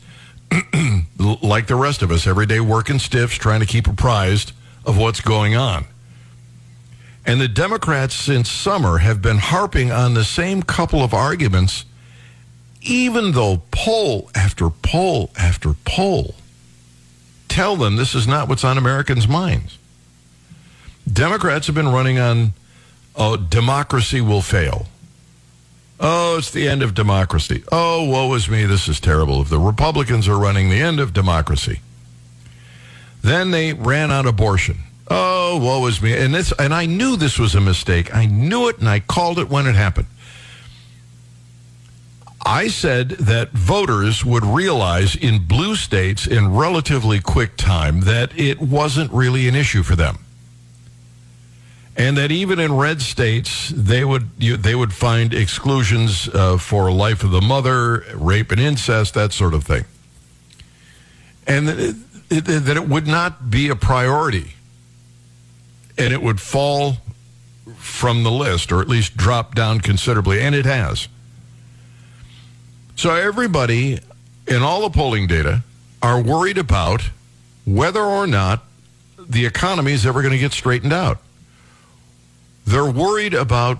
like 1.17 1.67
the 1.67 1.75
rest 1.75 2.01
of 2.01 2.11
us, 2.11 2.27
every 2.27 2.45
day 2.45 2.59
working 2.59 2.99
stiffs, 2.99 3.35
trying 3.35 3.59
to 3.59 3.65
keep 3.65 3.87
apprised 3.87 4.53
of 4.85 4.97
what's 4.97 5.21
going 5.21 5.55
on. 5.55 5.85
And 7.25 7.39
the 7.39 7.47
Democrats 7.47 8.15
since 8.15 8.49
summer 8.49 8.99
have 8.99 9.21
been 9.21 9.37
harping 9.37 9.91
on 9.91 10.13
the 10.13 10.23
same 10.23 10.63
couple 10.63 11.03
of 11.03 11.13
arguments, 11.13 11.85
even 12.81 13.33
though 13.33 13.61
poll 13.71 14.31
after 14.33 14.69
poll 14.69 15.29
after 15.37 15.73
poll 15.85 16.35
tell 17.51 17.75
them 17.75 17.97
this 17.97 18.15
is 18.15 18.27
not 18.27 18.47
what's 18.47 18.63
on 18.63 18.77
Americans' 18.77 19.27
minds. 19.27 19.77
Democrats 21.11 21.67
have 21.67 21.75
been 21.75 21.89
running 21.89 22.17
on, 22.17 22.53
oh, 23.15 23.37
democracy 23.37 24.21
will 24.21 24.41
fail. 24.41 24.87
Oh, 25.99 26.37
it's 26.39 26.49
the 26.49 26.67
end 26.67 26.81
of 26.81 26.95
democracy. 26.95 27.63
Oh, 27.71 28.09
woe 28.09 28.33
is 28.33 28.49
me, 28.49 28.65
this 28.65 28.87
is 28.87 28.99
terrible. 28.99 29.41
If 29.41 29.49
the 29.49 29.59
Republicans 29.59 30.27
are 30.27 30.37
running 30.37 30.69
the 30.69 30.81
end 30.81 30.99
of 30.99 31.13
democracy. 31.13 31.81
Then 33.21 33.51
they 33.51 33.73
ran 33.73 34.09
on 34.09 34.25
abortion. 34.25 34.79
Oh, 35.07 35.59
woe 35.59 35.85
is 35.85 36.01
me. 36.01 36.17
And 36.17 36.33
this 36.33 36.51
and 36.57 36.73
I 36.73 36.87
knew 36.87 37.15
this 37.17 37.37
was 37.37 37.53
a 37.53 37.61
mistake. 37.61 38.15
I 38.15 38.25
knew 38.25 38.67
it 38.67 38.79
and 38.79 38.89
I 38.89 38.99
called 38.99 39.37
it 39.37 39.49
when 39.49 39.67
it 39.67 39.75
happened. 39.75 40.07
I 42.43 42.69
said 42.69 43.09
that 43.11 43.51
voters 43.51 44.25
would 44.25 44.43
realize 44.43 45.15
in 45.15 45.45
blue 45.45 45.75
states 45.75 46.25
in 46.25 46.55
relatively 46.55 47.19
quick 47.19 47.55
time 47.57 48.01
that 48.01 48.35
it 48.37 48.59
wasn't 48.59 49.11
really 49.11 49.47
an 49.47 49.55
issue 49.55 49.83
for 49.83 49.95
them. 49.95 50.17
And 51.97 52.17
that 52.17 52.31
even 52.31 52.59
in 52.59 52.75
red 52.75 53.01
states, 53.01 53.69
they 53.75 54.05
would 54.05 54.29
you, 54.37 54.55
they 54.55 54.75
would 54.75 54.93
find 54.93 55.33
exclusions 55.33 56.29
uh, 56.29 56.57
for 56.57 56.91
life 56.91 57.23
of 57.23 57.31
the 57.31 57.41
mother, 57.41 58.05
rape 58.15 58.51
and 58.51 58.61
incest, 58.61 59.13
that 59.15 59.33
sort 59.33 59.53
of 59.53 59.65
thing. 59.65 59.83
And 61.45 61.67
that 61.67 61.79
it, 61.79 61.95
it, 62.29 62.45
that 62.45 62.77
it 62.77 62.87
would 62.87 63.07
not 63.07 63.49
be 63.49 63.69
a 63.69 63.75
priority. 63.75 64.53
And 65.97 66.13
it 66.13 66.21
would 66.21 66.39
fall 66.39 66.97
from 67.75 68.23
the 68.23 68.31
list, 68.31 68.71
or 68.71 68.81
at 68.81 68.87
least 68.87 69.17
drop 69.17 69.53
down 69.53 69.81
considerably, 69.81 70.39
and 70.39 70.55
it 70.55 70.65
has. 70.65 71.09
So 72.95 73.13
everybody 73.13 73.99
in 74.47 74.61
all 74.61 74.81
the 74.81 74.89
polling 74.89 75.27
data 75.27 75.63
are 76.01 76.21
worried 76.21 76.57
about 76.57 77.09
whether 77.65 78.01
or 78.01 78.27
not 78.27 78.63
the 79.17 79.45
economy 79.45 79.91
is 79.91 80.05
ever 80.05 80.21
going 80.21 80.33
to 80.33 80.39
get 80.39 80.51
straightened 80.51 80.93
out. 80.93 81.19
They're 82.71 82.89
worried 82.89 83.33
about, 83.33 83.79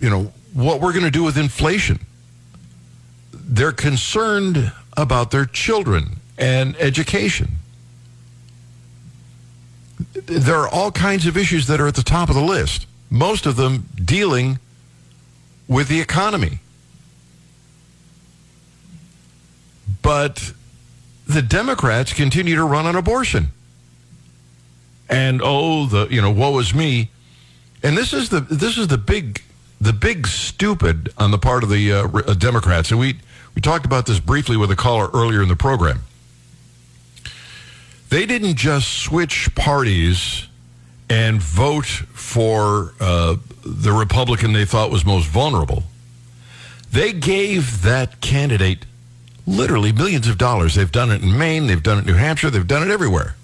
you 0.00 0.08
know, 0.08 0.32
what 0.54 0.80
we're 0.80 0.92
going 0.92 1.04
to 1.04 1.10
do 1.10 1.22
with 1.22 1.36
inflation. 1.36 1.98
They're 3.30 3.72
concerned 3.72 4.72
about 4.96 5.30
their 5.30 5.44
children 5.44 6.16
and 6.38 6.74
education. 6.76 7.56
There 10.14 10.56
are 10.56 10.68
all 10.68 10.90
kinds 10.90 11.26
of 11.26 11.36
issues 11.36 11.66
that 11.66 11.78
are 11.78 11.86
at 11.86 11.94
the 11.94 12.02
top 12.02 12.30
of 12.30 12.34
the 12.34 12.42
list, 12.42 12.86
most 13.10 13.44
of 13.44 13.56
them 13.56 13.86
dealing 14.02 14.60
with 15.68 15.88
the 15.88 16.00
economy. 16.00 16.60
But 20.00 20.54
the 21.26 21.42
Democrats 21.42 22.14
continue 22.14 22.54
to 22.54 22.64
run 22.64 22.86
on 22.86 22.96
abortion. 22.96 23.48
And 25.08 25.42
oh, 25.44 25.84
the 25.84 26.06
you 26.08 26.22
know, 26.22 26.30
woe 26.30 26.58
is 26.58 26.74
me. 26.74 27.10
And 27.86 27.96
this 27.96 28.12
is 28.12 28.30
the 28.30 28.40
this 28.40 28.78
is 28.78 28.88
the 28.88 28.98
big 28.98 29.44
the 29.80 29.92
big 29.92 30.26
stupid 30.26 31.12
on 31.18 31.30
the 31.30 31.38
part 31.38 31.62
of 31.62 31.68
the 31.68 31.92
uh, 31.92 32.08
uh, 32.08 32.34
Democrats. 32.34 32.90
And 32.90 32.98
we 32.98 33.20
we 33.54 33.62
talked 33.62 33.86
about 33.86 34.06
this 34.06 34.18
briefly 34.18 34.56
with 34.56 34.72
a 34.72 34.76
caller 34.76 35.08
earlier 35.14 35.40
in 35.40 35.48
the 35.48 35.54
program. 35.54 36.00
They 38.08 38.26
didn't 38.26 38.56
just 38.56 38.92
switch 38.92 39.54
parties 39.54 40.48
and 41.08 41.40
vote 41.40 41.86
for 41.86 42.94
uh, 42.98 43.36
the 43.64 43.92
Republican 43.92 44.52
they 44.52 44.64
thought 44.64 44.90
was 44.90 45.04
most 45.04 45.28
vulnerable. 45.28 45.84
They 46.90 47.12
gave 47.12 47.82
that 47.82 48.20
candidate 48.20 48.84
literally 49.46 49.92
millions 49.92 50.26
of 50.26 50.38
dollars. 50.38 50.74
They've 50.74 50.90
done 50.90 51.12
it 51.12 51.22
in 51.22 51.38
Maine, 51.38 51.68
they've 51.68 51.80
done 51.80 51.98
it 51.98 52.00
in 52.00 52.06
New 52.08 52.14
Hampshire, 52.14 52.50
they've 52.50 52.66
done 52.66 52.82
it 52.82 52.92
everywhere. 52.92 53.36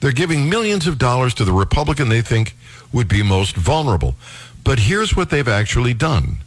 They're 0.00 0.12
giving 0.12 0.48
millions 0.48 0.86
of 0.86 0.96
dollars 0.96 1.34
to 1.34 1.44
the 1.44 1.52
Republican 1.52 2.08
they 2.08 2.22
think 2.22 2.56
would 2.92 3.08
be 3.08 3.22
most 3.22 3.56
vulnerable. 3.56 4.14
But 4.64 4.80
here's 4.80 5.16
what 5.16 5.30
they've 5.30 5.48
actually 5.48 5.94
done 5.94 6.38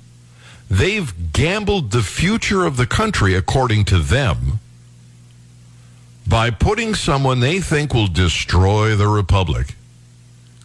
they've 0.69 1.33
gambled 1.33 1.91
the 1.91 2.01
future 2.01 2.65
of 2.65 2.77
the 2.77 2.88
country, 2.88 3.36
according 3.36 3.86
to 3.86 4.00
them, 4.00 4.60
by 6.25 6.50
putting 6.50 6.95
someone 6.95 7.39
they 7.39 7.60
think 7.60 7.93
will 7.93 8.07
destroy 8.07 8.95
the 8.95 9.07
Republic 9.07 9.75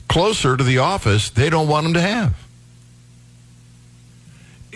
closer 0.09 0.57
to 0.57 0.63
the 0.63 0.79
office 0.79 1.31
they 1.31 1.51
don't 1.51 1.67
want 1.67 1.83
them 1.83 1.95
to 1.95 2.01
have 2.01 2.47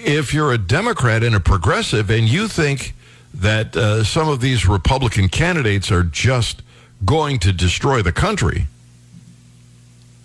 if 0.04 0.32
you're 0.32 0.52
a 0.52 0.58
Democrat 0.58 1.22
and 1.22 1.34
a 1.34 1.40
progressive 1.40 2.10
and 2.10 2.28
you 2.28 2.48
think 2.48 2.94
that 3.34 3.76
uh, 3.76 4.02
some 4.02 4.28
of 4.28 4.40
these 4.40 4.66
Republican 4.66 5.28
candidates 5.28 5.90
are 5.90 6.02
just 6.02 6.62
going 7.04 7.38
to 7.38 7.52
destroy 7.52 8.02
the 8.02 8.12
country, 8.12 8.66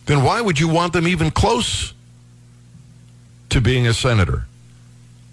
then 0.06 0.24
why 0.24 0.42
would 0.42 0.60
you 0.60 0.68
want 0.68 0.94
them 0.94 1.08
even 1.08 1.32
close 1.32 1.94
to 3.50 3.62
being 3.62 3.88
a 3.88 3.94
senator? 3.94 4.46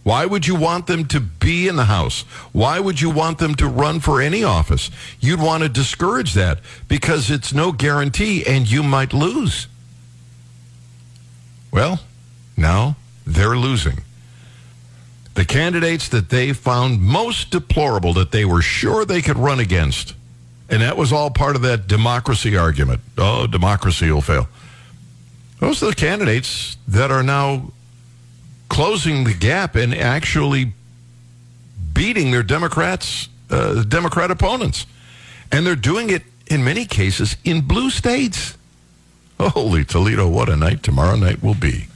Why 0.04 0.26
would 0.26 0.46
you 0.46 0.56
want 0.56 0.86
them 0.86 1.06
to 1.06 1.20
be 1.20 1.68
in 1.68 1.76
the 1.76 1.84
House? 1.84 2.22
Why 2.52 2.80
would 2.80 3.00
you 3.00 3.10
want 3.10 3.38
them 3.38 3.54
to 3.56 3.68
run 3.68 4.00
for 4.00 4.20
any 4.20 4.42
office? 4.42 4.90
You'd 5.20 5.40
want 5.40 5.62
to 5.62 5.68
discourage 5.68 6.34
that 6.34 6.58
because 6.88 7.30
it's 7.30 7.54
no 7.54 7.70
guarantee 7.70 8.44
and 8.44 8.68
you 8.68 8.82
might 8.82 9.12
lose. 9.12 9.68
Well, 11.70 12.00
now 12.56 12.96
they're 13.24 13.56
losing 13.56 14.02
the 15.34 15.44
candidates 15.44 16.08
that 16.08 16.28
they 16.28 16.52
found 16.52 17.00
most 17.00 17.50
deplorable 17.50 18.12
that 18.14 18.32
they 18.32 18.44
were 18.44 18.62
sure 18.62 19.04
they 19.04 19.22
could 19.22 19.38
run 19.38 19.60
against. 19.60 20.14
And 20.68 20.82
that 20.82 20.96
was 20.96 21.12
all 21.12 21.30
part 21.30 21.56
of 21.56 21.62
that 21.62 21.86
democracy 21.86 22.56
argument. 22.56 23.00
Oh, 23.16 23.46
democracy 23.46 24.10
will 24.10 24.20
fail. 24.20 24.48
Those 25.62 25.80
are 25.80 25.90
the 25.90 25.94
candidates 25.94 26.76
that 26.88 27.12
are 27.12 27.22
now 27.22 27.70
closing 28.68 29.22
the 29.22 29.32
gap 29.32 29.76
and 29.76 29.94
actually 29.94 30.72
beating 31.92 32.32
their 32.32 32.42
Democrats 32.42 33.28
uh, 33.48 33.84
Democrat 33.84 34.32
opponents. 34.32 34.86
And 35.52 35.64
they're 35.64 35.76
doing 35.76 36.10
it 36.10 36.24
in 36.48 36.64
many 36.64 36.84
cases 36.84 37.36
in 37.44 37.60
blue 37.60 37.90
states. 37.90 38.58
Holy 39.38 39.84
Toledo, 39.84 40.28
what 40.28 40.48
a 40.48 40.56
night 40.56 40.82
tomorrow 40.82 41.14
night 41.14 41.44
will 41.44 41.54
be. 41.54 41.86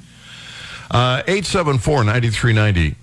Uh, 0.89 1.25
874 1.27 2.05
9390. 2.05 2.95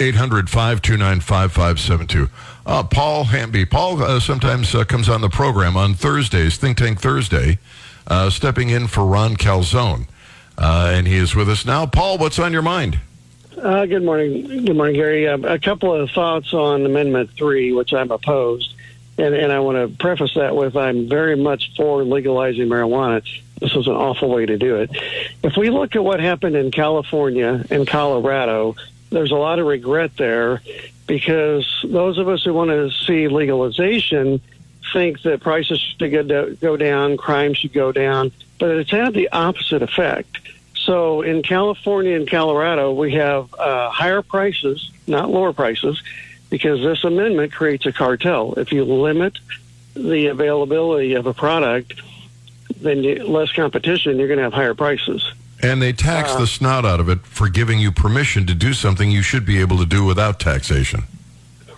800 0.00 0.50
529 0.50 1.20
5572. 1.20 2.28
Uh, 2.66 2.82
Paul 2.82 3.22
Hamby. 3.26 3.64
Paul 3.64 4.02
uh, 4.02 4.18
sometimes 4.18 4.74
uh, 4.74 4.82
comes 4.82 5.08
on 5.08 5.20
the 5.20 5.28
program 5.28 5.76
on 5.76 5.94
Thursdays, 5.94 6.56
Think 6.56 6.78
Tank 6.78 7.00
Thursday, 7.00 7.58
uh, 8.06 8.30
stepping 8.30 8.70
in 8.70 8.86
for 8.86 9.04
Ron 9.04 9.36
Calzone. 9.36 10.06
Uh, 10.56 10.92
and 10.94 11.06
he 11.06 11.16
is 11.16 11.34
with 11.34 11.48
us 11.48 11.64
now. 11.64 11.86
Paul, 11.86 12.18
what's 12.18 12.38
on 12.38 12.52
your 12.52 12.62
mind? 12.62 12.98
Uh, 13.60 13.86
good 13.86 14.02
morning. 14.02 14.64
Good 14.64 14.76
morning, 14.76 14.94
Gary. 14.94 15.28
Uh, 15.28 15.38
a 15.38 15.58
couple 15.58 15.92
of 15.94 16.10
thoughts 16.10 16.52
on 16.52 16.84
Amendment 16.84 17.30
3, 17.36 17.72
which 17.72 17.92
I'm 17.92 18.10
opposed. 18.10 18.74
And, 19.16 19.34
and 19.34 19.52
I 19.52 19.60
want 19.60 19.78
to 19.78 19.96
preface 19.96 20.34
that 20.34 20.56
with 20.56 20.76
I'm 20.76 21.08
very 21.08 21.36
much 21.36 21.74
for 21.76 22.02
legalizing 22.02 22.68
marijuana. 22.68 23.22
This 23.60 23.74
is 23.74 23.86
an 23.86 23.94
awful 23.94 24.28
way 24.28 24.46
to 24.46 24.58
do 24.58 24.76
it. 24.76 24.90
If 25.42 25.56
we 25.56 25.70
look 25.70 25.94
at 25.94 26.02
what 26.02 26.20
happened 26.20 26.56
in 26.56 26.70
California 26.72 27.64
and 27.70 27.86
Colorado, 27.86 28.74
there's 29.10 29.30
a 29.30 29.36
lot 29.36 29.60
of 29.60 29.66
regret 29.66 30.16
there 30.16 30.60
because 31.06 31.84
those 31.84 32.18
of 32.18 32.28
us 32.28 32.42
who 32.42 32.52
want 32.52 32.70
to 32.70 32.90
see 32.90 33.28
legalization 33.28 34.40
think 34.92 35.22
that 35.22 35.40
prices 35.40 35.78
should 35.80 36.10
go- 36.10 36.54
go 36.54 36.76
down, 36.76 37.16
crime 37.16 37.54
should 37.54 37.72
go 37.72 37.92
down, 37.92 38.32
but 38.58 38.70
it's 38.70 38.90
had 38.90 39.14
the 39.14 39.28
opposite 39.30 39.82
effect. 39.82 40.38
So 40.74 41.22
in 41.22 41.42
California 41.42 42.14
and 42.16 42.28
Colorado, 42.28 42.92
we 42.92 43.14
have 43.14 43.52
uh, 43.54 43.90
higher 43.90 44.22
prices, 44.22 44.90
not 45.06 45.30
lower 45.30 45.52
prices, 45.52 46.02
because 46.50 46.80
this 46.80 47.04
amendment 47.04 47.52
creates 47.52 47.86
a 47.86 47.92
cartel. 47.92 48.54
If 48.54 48.72
you 48.72 48.84
limit 48.84 49.38
the 49.94 50.26
availability 50.26 51.14
of 51.14 51.26
a 51.26 51.32
product, 51.32 51.94
then 52.76 53.02
you, 53.02 53.24
less 53.26 53.50
competition, 53.52 54.18
you're 54.18 54.28
going 54.28 54.38
to 54.38 54.44
have 54.44 54.52
higher 54.52 54.74
prices. 54.74 55.32
And 55.62 55.80
they 55.80 55.92
tax 55.92 56.32
Uh, 56.32 56.40
the 56.40 56.46
snot 56.46 56.84
out 56.84 57.00
of 57.00 57.08
it 57.08 57.20
for 57.24 57.48
giving 57.48 57.78
you 57.78 57.90
permission 57.90 58.46
to 58.46 58.54
do 58.54 58.74
something 58.74 59.10
you 59.10 59.22
should 59.22 59.46
be 59.46 59.60
able 59.60 59.78
to 59.78 59.86
do 59.86 60.04
without 60.04 60.38
taxation. 60.38 61.04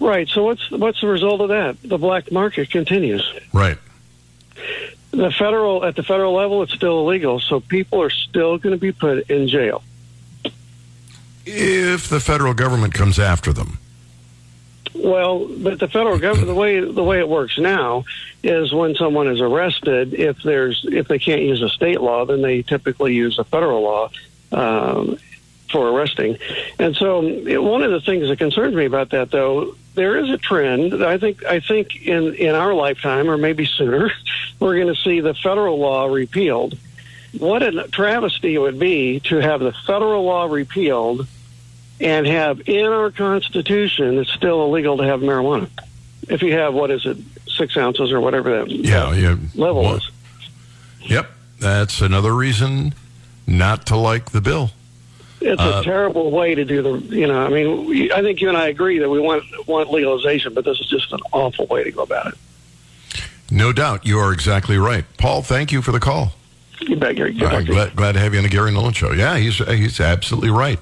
Right. 0.00 0.28
So 0.28 0.44
what's 0.44 0.70
what's 0.70 1.00
the 1.00 1.08
result 1.08 1.40
of 1.40 1.48
that? 1.48 1.82
The 1.82 1.98
black 1.98 2.30
market 2.30 2.70
continues. 2.70 3.32
Right. 3.52 3.78
The 5.10 5.30
federal 5.30 5.84
at 5.84 5.96
the 5.96 6.02
federal 6.02 6.34
level, 6.34 6.62
it's 6.62 6.74
still 6.74 7.00
illegal. 7.00 7.40
So 7.40 7.60
people 7.60 8.02
are 8.02 8.10
still 8.10 8.58
going 8.58 8.74
to 8.74 8.80
be 8.80 8.92
put 8.92 9.30
in 9.30 9.48
jail. 9.48 9.82
If 11.46 12.08
the 12.08 12.20
federal 12.20 12.54
government 12.54 12.92
comes 12.92 13.18
after 13.18 13.52
them. 13.52 13.78
Well, 14.94 15.46
but 15.46 15.78
the 15.78 15.88
federal 15.88 16.18
government, 16.18 16.48
the 16.48 16.54
way 16.54 16.80
the 16.80 17.04
way 17.04 17.18
it 17.18 17.28
works 17.28 17.58
now 17.58 18.04
is 18.42 18.72
when 18.72 18.94
someone 18.94 19.28
is 19.28 19.40
arrested, 19.40 20.14
if 20.14 20.42
there's 20.42 20.84
if 20.90 21.08
they 21.08 21.18
can't 21.18 21.42
use 21.42 21.62
a 21.62 21.68
state 21.68 22.00
law, 22.00 22.24
then 22.24 22.42
they 22.42 22.62
typically 22.62 23.14
use 23.14 23.38
a 23.38 23.44
federal 23.44 23.82
law 23.82 24.10
um, 24.52 25.18
for 25.70 25.88
arresting. 25.88 26.38
And 26.78 26.96
so, 26.96 27.22
it, 27.22 27.62
one 27.62 27.82
of 27.82 27.90
the 27.90 28.00
things 28.00 28.28
that 28.28 28.38
concerns 28.38 28.74
me 28.74 28.86
about 28.86 29.10
that, 29.10 29.30
though, 29.30 29.76
there 29.96 30.16
is 30.18 30.30
a 30.30 30.38
trend. 30.38 31.02
I 31.04 31.18
think 31.18 31.44
I 31.44 31.58
think 31.60 31.96
in 32.06 32.34
in 32.34 32.54
our 32.54 32.72
lifetime, 32.72 33.28
or 33.28 33.36
maybe 33.36 33.64
sooner, 33.66 34.12
we're 34.60 34.76
going 34.76 34.94
to 34.94 35.00
see 35.02 35.20
the 35.20 35.34
federal 35.34 35.78
law 35.78 36.06
repealed. 36.06 36.78
What 37.38 37.62
a 37.62 37.88
travesty 37.88 38.54
it 38.54 38.58
would 38.58 38.78
be 38.78 39.20
to 39.20 39.36
have 39.38 39.60
the 39.60 39.72
federal 39.86 40.24
law 40.24 40.44
repealed 40.46 41.26
and 42.00 42.26
have 42.26 42.68
in 42.68 42.86
our 42.86 43.10
Constitution 43.10 44.18
it's 44.18 44.32
still 44.32 44.64
illegal 44.64 44.98
to 44.98 45.04
have 45.04 45.20
marijuana. 45.20 45.68
If 46.28 46.42
you 46.42 46.52
have 46.52 46.72
what 46.74 46.90
is 46.90 47.04
it, 47.04 47.18
six 47.48 47.76
ounces 47.76 48.12
or 48.12 48.20
whatever 48.20 48.58
that 48.58 48.70
Yeah. 48.70 49.12
yeah. 49.14 49.36
level 49.54 49.82
Well, 49.82 49.94
is. 49.96 50.10
Yep. 51.02 51.30
That's 51.60 52.00
another 52.00 52.34
reason 52.34 52.94
not 53.46 53.86
to 53.86 53.96
like 53.96 54.30
the 54.30 54.40
bill. 54.40 54.70
It's 55.46 55.60
Uh, 55.60 55.78
a 55.80 55.84
terrible 55.84 56.30
way 56.30 56.54
to 56.54 56.64
do 56.64 56.82
the. 56.82 57.16
You 57.16 57.26
know, 57.26 57.44
I 57.46 57.48
mean, 57.48 58.10
I 58.12 58.20
think 58.22 58.40
you 58.40 58.48
and 58.48 58.56
I 58.58 58.68
agree 58.68 58.98
that 58.98 59.08
we 59.08 59.20
want 59.20 59.44
want 59.66 59.90
legalization, 59.90 60.54
but 60.54 60.64
this 60.64 60.80
is 60.80 60.86
just 60.86 61.12
an 61.12 61.20
awful 61.32 61.66
way 61.66 61.84
to 61.84 61.90
go 61.90 62.02
about 62.02 62.26
it. 62.28 62.34
No 63.50 63.72
doubt. 63.72 64.04
You 64.04 64.18
are 64.18 64.32
exactly 64.32 64.76
right. 64.76 65.04
Paul, 65.18 65.42
thank 65.42 65.70
you 65.70 65.80
for 65.82 65.92
the 65.92 66.00
call. 66.00 66.32
You 66.80 66.96
bet, 66.96 67.16
Gary. 67.16 67.32
Right, 67.38 67.64
glad, 67.64 67.96
glad 67.96 68.12
to 68.12 68.18
have 68.18 68.32
you 68.34 68.38
on 68.38 68.42
the 68.42 68.50
Gary 68.50 68.70
Nolan 68.72 68.92
Show. 68.92 69.12
Yeah, 69.12 69.38
he's, 69.38 69.58
he's 69.58 69.98
absolutely 70.00 70.50
right. 70.50 70.78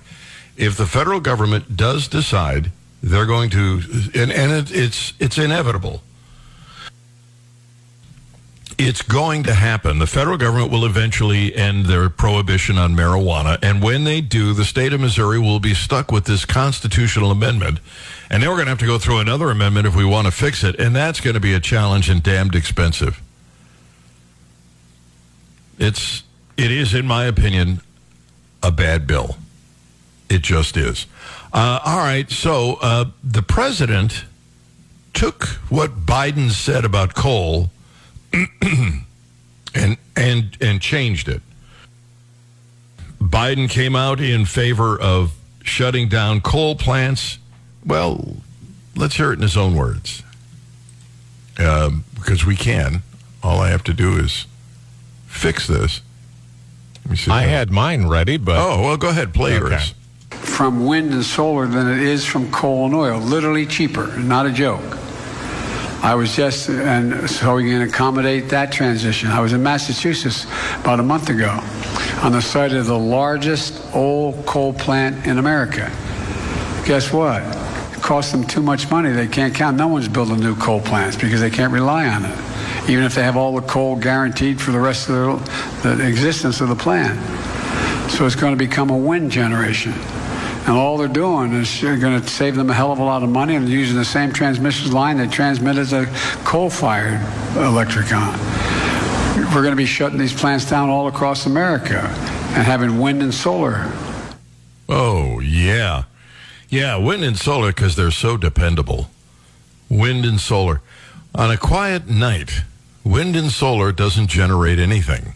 If 0.56 0.76
the 0.76 0.86
federal 0.86 1.20
government 1.20 1.76
does 1.76 2.08
decide 2.08 2.72
they're 3.02 3.26
going 3.26 3.50
to, 3.50 3.80
and, 4.14 4.32
and 4.32 4.50
it, 4.52 4.74
it's, 4.74 5.12
it's 5.20 5.38
inevitable, 5.38 6.02
it's 8.78 9.02
going 9.02 9.42
to 9.44 9.54
happen. 9.54 9.98
The 9.98 10.06
federal 10.06 10.36
government 10.36 10.70
will 10.70 10.84
eventually 10.84 11.54
end 11.54 11.86
their 11.86 12.08
prohibition 12.08 12.78
on 12.78 12.94
marijuana. 12.94 13.58
And 13.62 13.82
when 13.82 14.04
they 14.04 14.20
do, 14.20 14.52
the 14.52 14.64
state 14.64 14.92
of 14.92 15.00
Missouri 15.00 15.38
will 15.38 15.60
be 15.60 15.74
stuck 15.74 16.10
with 16.10 16.24
this 16.24 16.44
constitutional 16.44 17.30
amendment. 17.30 17.80
And 18.30 18.42
then 18.42 18.50
we're 18.50 18.56
going 18.56 18.66
to 18.66 18.70
have 18.70 18.78
to 18.80 18.86
go 18.86 18.98
through 18.98 19.18
another 19.18 19.50
amendment 19.50 19.86
if 19.86 19.94
we 19.94 20.04
want 20.04 20.26
to 20.26 20.32
fix 20.32 20.64
it. 20.64 20.78
And 20.78 20.94
that's 20.94 21.20
going 21.20 21.34
to 21.34 21.40
be 21.40 21.54
a 21.54 21.60
challenge 21.60 22.08
and 22.08 22.22
damned 22.22 22.54
expensive. 22.54 23.20
It's, 25.78 26.22
it 26.56 26.70
is, 26.70 26.94
in 26.94 27.06
my 27.06 27.24
opinion, 27.24 27.80
a 28.62 28.70
bad 28.70 29.06
bill. 29.06 29.36
It 30.28 30.42
just 30.42 30.76
is. 30.76 31.06
Uh, 31.52 31.80
all 31.84 31.98
right. 31.98 32.30
So 32.30 32.78
uh, 32.80 33.06
the 33.22 33.42
president 33.42 34.24
took 35.12 35.44
what 35.68 36.06
Biden 36.06 36.50
said 36.50 36.84
about 36.84 37.14
coal 37.14 37.70
and 39.74 39.96
and 40.16 40.56
and 40.60 40.80
changed 40.80 41.28
it. 41.28 41.42
Biden 43.20 43.68
came 43.68 43.96
out 43.96 44.20
in 44.20 44.44
favor 44.44 44.98
of 45.00 45.32
shutting 45.62 46.08
down 46.08 46.40
coal 46.40 46.76
plants. 46.76 47.38
Well, 47.84 48.36
let's 48.96 49.16
hear 49.16 49.30
it 49.32 49.36
in 49.36 49.42
his 49.42 49.56
own 49.56 49.74
words, 49.74 50.22
um, 51.58 52.04
because 52.14 52.44
we 52.44 52.56
can. 52.56 53.02
All 53.42 53.60
I 53.60 53.70
have 53.70 53.84
to 53.84 53.92
do 53.94 54.16
is 54.16 54.46
fix 55.26 55.66
this. 55.66 56.00
Let 57.04 57.10
me 57.10 57.16
see 57.16 57.30
I 57.30 57.42
had 57.42 57.70
mine 57.70 58.06
ready, 58.08 58.36
but 58.38 58.56
Oh 58.58 58.82
well, 58.82 58.96
go 58.96 59.08
ahead, 59.10 59.34
play 59.34 59.58
Okay. 59.58 59.70
yours. 59.70 59.94
from 60.30 60.86
wind 60.86 61.12
and 61.12 61.24
solar 61.24 61.66
than 61.66 61.86
it 61.90 62.00
is 62.00 62.24
from 62.24 62.50
coal 62.50 62.86
and 62.86 62.94
oil. 62.94 63.18
Literally 63.18 63.66
cheaper, 63.66 64.16
not 64.18 64.46
a 64.46 64.50
joke. 64.52 64.82
I 66.04 66.14
was 66.16 66.36
just, 66.36 66.68
and 66.68 67.30
so 67.30 67.56
we 67.56 67.64
can 67.64 67.80
accommodate 67.80 68.50
that 68.50 68.70
transition. 68.70 69.30
I 69.30 69.40
was 69.40 69.54
in 69.54 69.62
Massachusetts 69.62 70.44
about 70.78 71.00
a 71.00 71.02
month 71.02 71.30
ago 71.30 71.58
on 72.22 72.32
the 72.32 72.42
site 72.42 72.74
of 72.74 72.84
the 72.84 72.98
largest 72.98 73.82
old 73.94 74.44
coal 74.44 74.74
plant 74.74 75.26
in 75.26 75.38
America. 75.38 75.90
Guess 76.84 77.10
what? 77.10 77.42
It 77.96 78.02
costs 78.02 78.32
them 78.32 78.44
too 78.44 78.60
much 78.60 78.90
money. 78.90 79.12
They 79.12 79.26
can't 79.26 79.54
count. 79.54 79.78
No 79.78 79.88
one's 79.88 80.06
building 80.06 80.40
new 80.40 80.54
coal 80.56 80.82
plants 80.82 81.16
because 81.16 81.40
they 81.40 81.48
can't 81.48 81.72
rely 81.72 82.06
on 82.06 82.26
it, 82.26 82.38
even 82.90 83.04
if 83.04 83.14
they 83.14 83.22
have 83.22 83.38
all 83.38 83.54
the 83.58 83.66
coal 83.66 83.96
guaranteed 83.96 84.60
for 84.60 84.72
the 84.72 84.80
rest 84.80 85.08
of 85.08 85.42
the, 85.82 85.94
the 85.94 86.06
existence 86.06 86.60
of 86.60 86.68
the 86.68 86.76
plant. 86.76 87.18
So 88.10 88.26
it's 88.26 88.36
going 88.36 88.52
to 88.52 88.58
become 88.58 88.90
a 88.90 88.98
wind 88.98 89.30
generation. 89.30 89.94
And 90.66 90.76
all 90.76 90.96
they're 90.96 91.08
doing 91.08 91.52
is 91.52 91.80
going 91.82 92.20
to 92.20 92.26
save 92.26 92.56
them 92.56 92.70
a 92.70 92.74
hell 92.74 92.90
of 92.90 92.98
a 92.98 93.04
lot 93.04 93.22
of 93.22 93.28
money 93.28 93.54
and 93.54 93.68
using 93.68 93.96
the 93.96 94.04
same 94.04 94.32
transmission 94.32 94.92
line 94.92 95.18
they 95.18 95.26
transmitted 95.26 95.84
the 95.88 96.06
coal-fired 96.44 97.20
electric 97.56 98.12
on. 98.14 98.38
We're 99.54 99.62
going 99.62 99.72
to 99.72 99.76
be 99.76 99.84
shutting 99.84 100.16
these 100.16 100.32
plants 100.32 100.68
down 100.68 100.88
all 100.88 101.06
across 101.06 101.44
America 101.44 102.00
and 102.00 102.66
having 102.66 102.98
wind 102.98 103.22
and 103.22 103.34
solar. 103.34 103.92
Oh, 104.88 105.38
yeah. 105.40 106.04
Yeah, 106.70 106.96
wind 106.96 107.24
and 107.24 107.36
solar 107.36 107.68
because 107.68 107.94
they're 107.94 108.10
so 108.10 108.36
dependable. 108.36 109.10
Wind 109.90 110.24
and 110.24 110.40
solar. 110.40 110.80
On 111.34 111.50
a 111.50 111.56
quiet 111.56 112.08
night, 112.08 112.62
wind 113.04 113.36
and 113.36 113.50
solar 113.50 113.92
doesn't 113.92 114.28
generate 114.28 114.78
anything. 114.78 115.34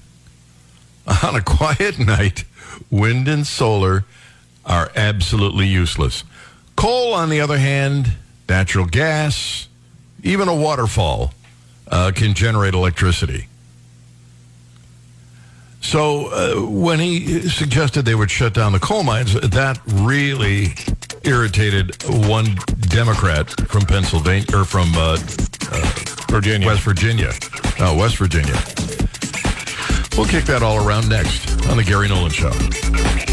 On 1.23 1.37
a 1.37 1.43
quiet 1.43 1.99
night, 1.99 2.45
wind 2.91 3.29
and 3.29 3.47
solar 3.47 4.05
are 4.69 4.93
absolutely 4.95 5.67
useless. 5.67 6.23
Coal, 6.77 7.15
on 7.15 7.31
the 7.31 7.41
other 7.41 7.59
hand, 7.59 8.13
natural 8.49 8.87
gas, 8.87 9.67
even 10.23 10.47
a 10.47 10.55
waterfall 10.55 11.33
uh, 11.91 12.13
can 12.15 12.35
generate 12.35 12.75
electricity. 12.75 13.49
So 15.81 16.27
uh, 16.27 16.71
when 16.71 16.99
he 16.99 17.49
suggested 17.49 18.05
they 18.05 18.15
would 18.15 18.31
shut 18.31 18.53
down 18.53 18.73
the 18.73 18.81
coal 18.81 19.05
mines, 19.05 19.35
that 19.35 19.81
really 19.87 20.75
irritated 21.23 21.95
one 22.29 22.59
Democrat 22.81 23.51
from 23.69 23.83
Pennsylvania 23.83 24.47
or 24.55 24.65
from 24.65 24.93
uh, 24.97 25.17
Virginia. 26.31 26.67
West 26.67 26.83
Virginia. 26.83 27.33
Oh, 27.81 27.97
West 27.97 28.17
Virginia. 28.17 28.55
We'll 30.17 30.27
kick 30.27 30.45
that 30.45 30.63
all 30.63 30.85
around 30.85 31.09
next 31.09 31.67
on 31.69 31.77
the 31.77 31.85
Gary 31.85 32.09
Nolan 32.09 32.33
Show. 32.33 33.28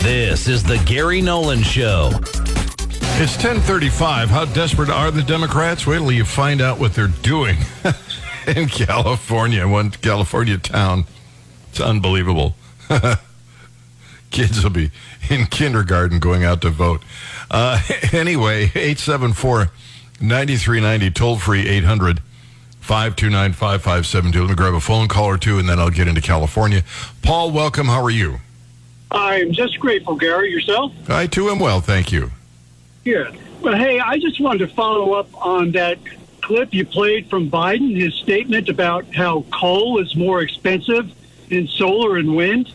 This 0.00 0.48
is 0.48 0.62
the 0.62 0.78
Gary 0.86 1.20
Nolan 1.20 1.62
Show. 1.62 2.10
It's 3.20 3.34
1035. 3.36 4.30
How 4.30 4.44
desperate 4.44 4.90
are 4.90 5.10
the 5.10 5.22
Democrats? 5.22 5.86
Wait 5.86 5.98
till 5.98 6.12
you 6.12 6.24
find 6.24 6.60
out 6.60 6.78
what 6.78 6.94
they're 6.94 7.08
doing 7.08 7.58
in 8.46 8.68
California, 8.68 9.66
one 9.66 9.90
California 9.90 10.56
town. 10.56 11.04
It's 11.70 11.80
unbelievable. 11.80 12.54
Kids 14.30 14.62
will 14.62 14.70
be 14.70 14.92
in 15.28 15.46
kindergarten 15.46 16.20
going 16.20 16.44
out 16.44 16.62
to 16.62 16.70
vote. 16.70 17.02
Uh, 17.50 17.80
anyway, 18.12 18.64
874 18.74 19.70
9390, 20.20 21.10
toll 21.10 21.38
free 21.38 21.68
800 21.68 22.20
529 22.80 23.52
5572. 23.52 24.40
Let 24.40 24.48
me 24.48 24.54
grab 24.54 24.74
a 24.74 24.80
phone 24.80 25.08
call 25.08 25.26
or 25.26 25.38
two 25.38 25.58
and 25.58 25.68
then 25.68 25.78
I'll 25.78 25.90
get 25.90 26.08
into 26.08 26.20
California. 26.20 26.84
Paul, 27.22 27.50
welcome. 27.50 27.88
How 27.88 28.02
are 28.02 28.10
you? 28.10 28.38
I'm 29.10 29.52
just 29.52 29.78
grateful, 29.80 30.16
Gary. 30.16 30.50
Yourself? 30.50 30.92
I 31.08 31.26
too 31.26 31.48
am 31.48 31.58
well, 31.58 31.80
thank 31.80 32.12
you. 32.12 32.30
Good. 33.04 33.36
Well, 33.60 33.76
hey, 33.76 34.00
I 34.00 34.18
just 34.18 34.40
wanted 34.40 34.68
to 34.68 34.74
follow 34.74 35.14
up 35.14 35.28
on 35.44 35.72
that 35.72 35.98
clip 36.42 36.72
you 36.72 36.86
played 36.86 37.28
from 37.28 37.50
Biden, 37.50 37.96
his 37.96 38.14
statement 38.14 38.68
about 38.68 39.14
how 39.14 39.44
coal 39.52 39.98
is 39.98 40.14
more 40.14 40.42
expensive 40.42 41.12
than 41.48 41.66
solar 41.66 42.16
and 42.16 42.36
wind. 42.36 42.72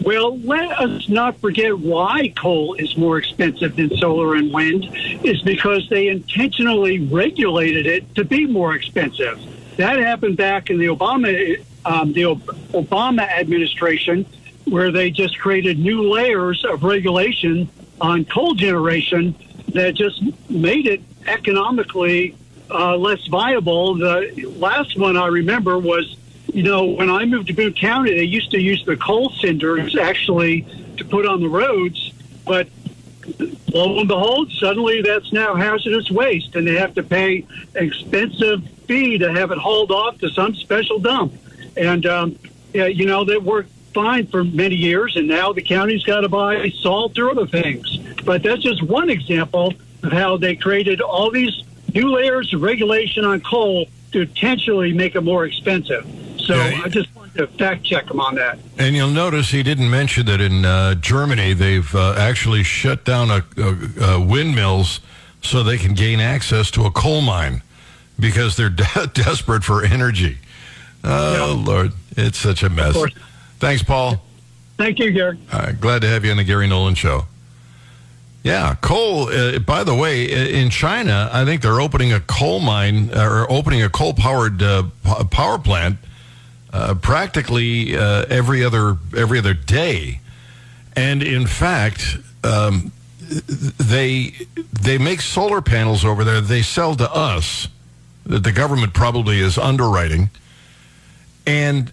Well, 0.00 0.38
let 0.38 0.72
us 0.80 1.08
not 1.08 1.38
forget 1.40 1.78
why 1.78 2.32
coal 2.36 2.74
is 2.74 2.96
more 2.96 3.18
expensive 3.18 3.76
than 3.76 3.90
solar 3.98 4.34
and 4.34 4.52
wind 4.52 4.88
is 5.24 5.42
because 5.42 5.88
they 5.88 6.08
intentionally 6.08 6.98
regulated 7.06 7.86
it 7.86 8.14
to 8.16 8.24
be 8.24 8.46
more 8.46 8.74
expensive. 8.74 9.40
That 9.76 9.98
happened 9.98 10.36
back 10.36 10.70
in 10.70 10.78
the 10.78 10.86
Obama 10.86 11.62
um, 11.84 12.12
the 12.12 12.22
Obama 12.22 13.28
administration, 13.28 14.26
where 14.64 14.90
they 14.90 15.10
just 15.10 15.38
created 15.38 15.78
new 15.78 16.10
layers 16.10 16.64
of 16.64 16.82
regulation 16.82 17.68
on 18.00 18.24
coal 18.24 18.54
generation 18.54 19.34
that 19.68 19.94
just 19.94 20.22
made 20.50 20.86
it 20.86 21.00
economically 21.26 22.36
uh, 22.70 22.96
less 22.96 23.26
viable. 23.26 23.94
The 23.94 24.46
last 24.56 24.98
one 24.98 25.16
I 25.16 25.26
remember 25.26 25.78
was, 25.78 26.16
you 26.52 26.62
know, 26.62 26.84
when 26.84 27.10
I 27.10 27.24
moved 27.24 27.48
to 27.48 27.52
Boone 27.54 27.74
County, 27.74 28.14
they 28.14 28.24
used 28.24 28.50
to 28.52 28.60
use 28.60 28.84
the 28.84 28.96
coal 28.96 29.30
cinders 29.30 29.96
actually 29.96 30.66
to 30.96 31.04
put 31.04 31.26
on 31.26 31.40
the 31.40 31.48
roads, 31.48 32.12
but 32.46 32.68
lo 33.72 33.98
and 33.98 34.08
behold, 34.08 34.50
suddenly 34.52 35.02
that's 35.02 35.32
now 35.32 35.54
hazardous 35.54 36.10
waste, 36.10 36.56
and 36.56 36.66
they 36.66 36.74
have 36.74 36.94
to 36.94 37.02
pay 37.02 37.46
expensive 37.74 38.68
fee 38.86 39.18
to 39.18 39.32
have 39.32 39.50
it 39.50 39.58
hauled 39.58 39.90
off 39.90 40.18
to 40.18 40.30
some 40.30 40.54
special 40.54 40.98
dump. 40.98 41.32
And 41.76 42.04
um, 42.06 42.38
yeah, 42.74 42.86
you 42.86 43.06
know, 43.06 43.24
that 43.24 43.42
worked 43.42 43.70
fine 43.92 44.26
for 44.26 44.44
many 44.44 44.74
years, 44.74 45.16
and 45.16 45.28
now 45.28 45.52
the 45.52 45.62
county's 45.62 46.02
got 46.04 46.20
to 46.20 46.28
buy 46.28 46.68
salt 46.80 47.18
or 47.18 47.30
other 47.30 47.46
things. 47.46 47.98
But 48.24 48.42
that's 48.42 48.62
just 48.62 48.82
one 48.82 49.10
example 49.10 49.74
of 50.02 50.12
how 50.12 50.36
they 50.36 50.56
created 50.56 51.00
all 51.00 51.30
these 51.30 51.62
new 51.94 52.10
layers 52.10 52.52
of 52.54 52.62
regulation 52.62 53.24
on 53.24 53.40
coal 53.40 53.86
to 54.12 54.22
intentionally 54.22 54.92
make 54.92 55.14
it 55.14 55.20
more 55.22 55.44
expensive. 55.44 56.06
So 56.38 56.54
Yeah. 56.54 56.82
I 56.84 56.88
just 56.88 57.14
wanted 57.14 57.34
to 57.38 57.46
fact 57.46 57.84
check 57.84 58.06
them 58.08 58.20
on 58.20 58.34
that. 58.34 58.58
And 58.78 58.96
you'll 58.96 59.10
notice 59.10 59.50
he 59.50 59.62
didn't 59.62 59.88
mention 59.90 60.26
that 60.26 60.40
in 60.40 60.64
uh, 60.64 60.94
Germany 60.96 61.52
they've 61.54 61.94
uh, 61.94 62.14
actually 62.18 62.62
shut 62.62 63.04
down 63.04 63.30
a, 63.30 63.44
a, 63.56 64.04
a 64.14 64.20
windmills 64.20 65.00
so 65.40 65.62
they 65.62 65.78
can 65.78 65.94
gain 65.94 66.20
access 66.20 66.70
to 66.72 66.84
a 66.84 66.90
coal 66.90 67.20
mine 67.20 67.62
because 68.18 68.56
they're 68.56 68.70
de- 68.70 69.10
desperate 69.14 69.64
for 69.64 69.84
energy. 69.84 70.38
Oh 71.04 71.62
Lord, 71.64 71.92
it's 72.16 72.38
such 72.38 72.62
a 72.62 72.68
mess. 72.68 72.96
Thanks, 73.62 73.84
Paul. 73.84 74.20
Thank 74.76 74.98
you, 74.98 75.12
Gary. 75.12 75.38
Uh, 75.52 75.70
glad 75.70 76.02
to 76.02 76.08
have 76.08 76.24
you 76.24 76.32
on 76.32 76.36
the 76.36 76.42
Gary 76.42 76.66
Nolan 76.66 76.96
Show. 76.96 77.26
Yeah, 78.42 78.74
coal. 78.80 79.28
Uh, 79.28 79.60
by 79.60 79.84
the 79.84 79.94
way, 79.94 80.24
in 80.60 80.68
China, 80.68 81.30
I 81.32 81.44
think 81.44 81.62
they're 81.62 81.80
opening 81.80 82.12
a 82.12 82.18
coal 82.18 82.58
mine 82.58 83.16
or 83.16 83.48
opening 83.48 83.80
a 83.80 83.88
coal-powered 83.88 84.60
uh, 84.60 84.82
p- 85.04 85.24
power 85.30 85.60
plant 85.60 85.98
uh, 86.72 86.94
practically 86.94 87.96
uh, 87.96 88.24
every 88.28 88.64
other 88.64 88.96
every 89.16 89.38
other 89.38 89.54
day, 89.54 90.18
and 90.96 91.22
in 91.22 91.46
fact, 91.46 92.16
um, 92.42 92.90
they 93.20 94.34
they 94.72 94.98
make 94.98 95.20
solar 95.20 95.62
panels 95.62 96.04
over 96.04 96.24
there. 96.24 96.40
They 96.40 96.62
sell 96.62 96.96
to 96.96 97.08
us 97.14 97.68
that 98.26 98.42
the 98.42 98.50
government 98.50 98.92
probably 98.92 99.38
is 99.38 99.56
underwriting, 99.56 100.30
and 101.46 101.92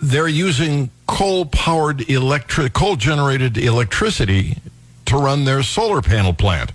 they're 0.00 0.28
using 0.28 0.90
coal-powered 1.06 2.08
electric, 2.08 2.72
coal-generated 2.72 3.58
electricity 3.58 4.56
to 5.06 5.16
run 5.16 5.44
their 5.44 5.62
solar 5.62 6.00
panel 6.00 6.32
plant. 6.32 6.72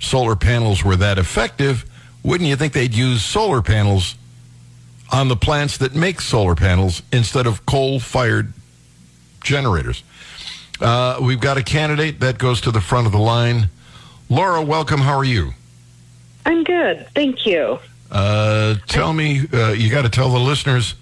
Solar 0.00 0.36
panels 0.36 0.84
were 0.84 0.96
that 0.96 1.18
effective. 1.18 1.84
Wouldn't 2.22 2.48
you 2.48 2.56
think 2.56 2.72
they'd 2.72 2.94
use 2.94 3.22
solar 3.22 3.62
panels 3.62 4.16
on 5.12 5.28
the 5.28 5.36
plants 5.36 5.78
that 5.78 5.94
make 5.94 6.20
solar 6.20 6.54
panels 6.54 7.02
instead 7.12 7.46
of 7.46 7.64
coal-fired 7.66 8.52
generators? 9.42 10.02
Uh, 10.80 11.18
we've 11.22 11.40
got 11.40 11.56
a 11.56 11.62
candidate 11.62 12.20
that 12.20 12.38
goes 12.38 12.60
to 12.62 12.70
the 12.70 12.80
front 12.80 13.06
of 13.06 13.12
the 13.12 13.18
line. 13.18 13.68
Laura, 14.28 14.62
welcome. 14.62 15.00
How 15.00 15.16
are 15.16 15.24
you? 15.24 15.52
I'm 16.46 16.64
good. 16.64 17.06
Thank 17.14 17.46
you. 17.46 17.78
Uh, 18.10 18.74
tell 18.86 19.12
me, 19.12 19.42
uh, 19.52 19.70
you 19.70 19.90
got 19.90 20.02
to 20.02 20.08
tell 20.08 20.30
the 20.30 20.38
listeners 20.40 20.94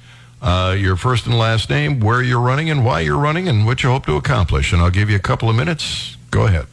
uh, 0.42 0.74
your 0.76 0.96
first 0.96 1.26
and 1.26 1.38
last 1.38 1.70
name, 1.70 2.00
where 2.00 2.20
you're 2.20 2.40
running, 2.40 2.68
and 2.68 2.84
why 2.84 3.00
you're 3.00 3.18
running, 3.18 3.48
and 3.48 3.64
what 3.64 3.82
you 3.82 3.90
hope 3.90 4.06
to 4.06 4.16
accomplish. 4.16 4.72
And 4.72 4.82
I'll 4.82 4.90
give 4.90 5.08
you 5.08 5.16
a 5.16 5.20
couple 5.20 5.48
of 5.48 5.56
minutes. 5.56 6.16
Go 6.30 6.46
ahead. 6.46 6.66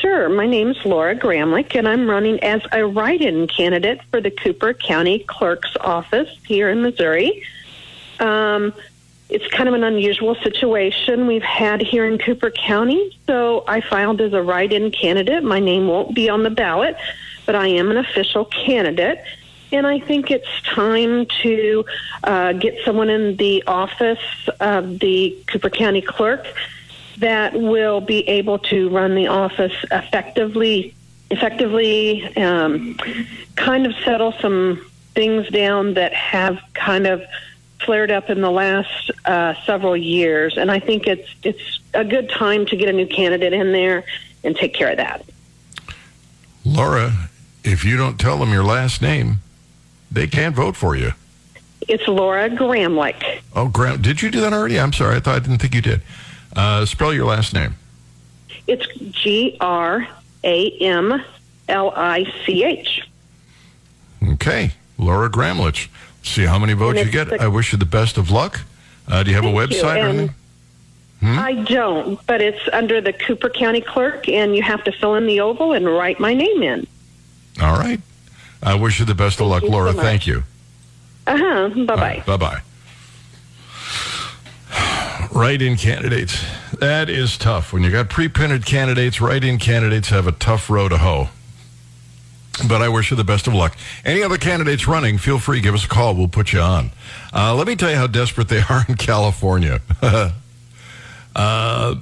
Sure. 0.00 0.28
My 0.28 0.46
name 0.46 0.70
is 0.70 0.84
Laura 0.84 1.14
Gramlich, 1.14 1.74
and 1.74 1.88
I'm 1.88 2.08
running 2.08 2.42
as 2.42 2.62
a 2.72 2.86
write 2.86 3.20
in 3.20 3.48
candidate 3.48 4.00
for 4.10 4.20
the 4.20 4.30
Cooper 4.30 4.72
County 4.72 5.18
Clerk's 5.18 5.76
Office 5.80 6.30
here 6.46 6.70
in 6.70 6.80
Missouri. 6.80 7.44
Um, 8.18 8.72
it's 9.28 9.46
kind 9.48 9.68
of 9.68 9.74
an 9.74 9.84
unusual 9.84 10.34
situation 10.36 11.26
we've 11.26 11.42
had 11.42 11.80
here 11.80 12.06
in 12.06 12.18
Cooper 12.18 12.50
County, 12.50 13.16
so 13.26 13.64
I 13.66 13.80
filed 13.80 14.20
as 14.20 14.32
a 14.32 14.42
write 14.42 14.72
in 14.72 14.90
candidate. 14.90 15.44
My 15.44 15.60
name 15.60 15.86
won't 15.86 16.14
be 16.14 16.28
on 16.28 16.42
the 16.42 16.50
ballot, 16.50 16.96
but 17.46 17.54
I 17.54 17.68
am 17.68 17.90
an 17.90 17.96
official 17.96 18.44
candidate. 18.44 19.22
And 19.72 19.86
I 19.86 20.00
think 20.00 20.30
it's 20.30 20.62
time 20.62 21.26
to 21.42 21.84
uh, 22.24 22.52
get 22.54 22.84
someone 22.84 23.08
in 23.08 23.36
the 23.36 23.62
office 23.66 24.48
of 24.58 24.98
the 24.98 25.36
Cooper 25.46 25.70
County 25.70 26.00
Clerk 26.00 26.46
that 27.18 27.54
will 27.54 28.00
be 28.00 28.26
able 28.28 28.58
to 28.58 28.88
run 28.88 29.14
the 29.14 29.28
office 29.28 29.74
effectively, 29.90 30.94
effectively, 31.30 32.24
um, 32.36 32.96
kind 33.56 33.86
of 33.86 33.94
settle 34.04 34.32
some 34.32 34.84
things 35.14 35.48
down 35.48 35.94
that 35.94 36.12
have 36.12 36.58
kind 36.74 37.06
of 37.06 37.22
flared 37.84 38.10
up 38.10 38.30
in 38.30 38.40
the 38.40 38.50
last 38.50 39.10
uh, 39.24 39.54
several 39.64 39.96
years. 39.96 40.56
And 40.56 40.70
I 40.70 40.80
think 40.80 41.06
it's 41.06 41.28
it's 41.42 41.80
a 41.94 42.04
good 42.04 42.30
time 42.30 42.66
to 42.66 42.76
get 42.76 42.88
a 42.88 42.92
new 42.92 43.06
candidate 43.06 43.52
in 43.52 43.72
there 43.72 44.04
and 44.42 44.56
take 44.56 44.74
care 44.74 44.90
of 44.90 44.96
that. 44.96 45.24
Laura, 46.64 47.12
if 47.64 47.84
you 47.84 47.96
don't 47.96 48.18
tell 48.18 48.38
them 48.38 48.52
your 48.52 48.64
last 48.64 49.02
name, 49.02 49.38
they 50.10 50.26
can't 50.26 50.54
vote 50.54 50.76
for 50.76 50.96
you. 50.96 51.12
It's 51.88 52.06
Laura 52.06 52.48
Gramlich. 52.50 53.40
Oh, 53.54 53.68
Gram, 53.68 54.00
did 54.00 54.22
you 54.22 54.30
do 54.30 54.40
that 54.42 54.52
already? 54.52 54.78
I'm 54.78 54.92
sorry. 54.92 55.16
I 55.16 55.20
thought 55.20 55.36
I 55.36 55.38
didn't 55.40 55.58
think 55.58 55.74
you 55.74 55.80
did. 55.82 56.02
Uh, 56.54 56.84
spell 56.84 57.12
your 57.12 57.26
last 57.26 57.54
name. 57.54 57.74
It's 58.66 58.86
G 59.10 59.56
R 59.60 60.06
A 60.44 60.70
M 60.80 61.24
L 61.68 61.92
I 61.96 62.24
C 62.44 62.64
H. 62.64 63.02
Okay, 64.34 64.72
Laura 64.98 65.30
Gramlich. 65.30 65.88
See 66.22 66.44
how 66.44 66.58
many 66.58 66.74
votes 66.74 66.98
you 67.00 67.10
get. 67.10 67.30
the- 67.30 67.42
I 67.42 67.48
wish 67.48 67.72
you 67.72 67.78
the 67.78 67.86
best 67.86 68.18
of 68.18 68.30
luck. 68.30 68.60
Uh, 69.08 69.22
do 69.22 69.30
you 69.30 69.36
have 69.36 69.44
a 69.44 69.52
Thank 69.52 69.72
you, 69.72 69.76
website 69.82 69.96
or 70.04 70.08
anything? 70.08 70.34
Hmm? 71.20 71.38
I 71.38 71.54
don't, 71.54 72.26
but 72.26 72.40
it's 72.40 72.60
under 72.72 73.00
the 73.00 73.12
Cooper 73.12 73.48
County 73.50 73.80
Clerk, 73.80 74.28
and 74.28 74.54
you 74.54 74.62
have 74.62 74.84
to 74.84 74.92
fill 74.92 75.16
in 75.16 75.26
the 75.26 75.40
oval 75.40 75.72
and 75.72 75.86
write 75.86 76.20
my 76.20 76.32
name 76.34 76.62
in. 76.62 76.86
All 77.60 77.74
right. 77.78 78.00
I 78.62 78.74
wish 78.74 79.00
you 79.00 79.06
the 79.06 79.14
best 79.14 79.40
of 79.40 79.46
luck, 79.46 79.62
you 79.62 79.68
so 79.68 79.72
Laura. 79.72 79.92
Thank 79.92 80.26
you. 80.26 80.44
Uh 81.26 81.36
huh. 81.38 81.68
Bye 81.84 81.96
bye. 81.96 82.22
Bye 82.26 82.36
bye. 82.36 82.60
Write 85.32 85.62
in 85.62 85.76
candidates. 85.76 86.44
That 86.80 87.08
is 87.08 87.38
tough. 87.38 87.72
When 87.72 87.82
you 87.82 87.90
got 87.90 88.08
pre 88.08 88.28
printed 88.28 88.66
candidates, 88.66 89.20
write 89.20 89.44
in 89.44 89.58
candidates 89.58 90.08
have 90.08 90.26
a 90.26 90.32
tough 90.32 90.68
row 90.68 90.88
to 90.88 90.98
hoe. 90.98 91.28
But 92.68 92.82
I 92.82 92.88
wish 92.88 93.10
you 93.10 93.16
the 93.16 93.24
best 93.24 93.46
of 93.46 93.54
luck. 93.54 93.76
Any 94.04 94.22
other 94.22 94.36
candidates 94.36 94.86
running, 94.86 95.18
feel 95.18 95.38
free, 95.38 95.60
give 95.60 95.74
us 95.74 95.84
a 95.84 95.88
call. 95.88 96.14
We'll 96.14 96.28
put 96.28 96.52
you 96.52 96.60
on. 96.60 96.90
Uh, 97.32 97.54
let 97.54 97.66
me 97.66 97.76
tell 97.76 97.90
you 97.90 97.96
how 97.96 98.06
desperate 98.06 98.48
they 98.48 98.60
are 98.68 98.84
in 98.88 98.96
California. 98.96 99.80
uh, 101.36 101.94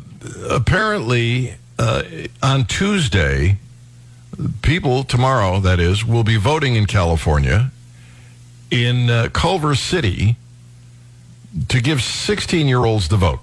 apparently, 0.51 1.55
uh, 1.79 2.03
on 2.43 2.65
Tuesday, 2.65 3.59
people, 4.63 5.05
tomorrow 5.05 5.61
that 5.61 5.81
is, 5.81 6.05
will 6.05 6.25
be 6.25 6.37
voting 6.37 6.77
in 6.77 6.87
California 6.87 7.71
in 8.71 9.11
uh, 9.11 9.29
Culver 9.33 9.75
City 9.75 10.37
to 11.69 11.81
give 11.81 12.03
16 12.03 12.67
year 12.67 12.85
olds 12.85 13.09
the 13.09 13.17
vote. 13.17 13.41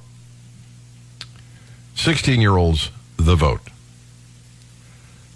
16 1.95 2.41
year 2.41 2.55
olds 2.55 2.91
the 3.17 3.35
vote. 3.35 3.61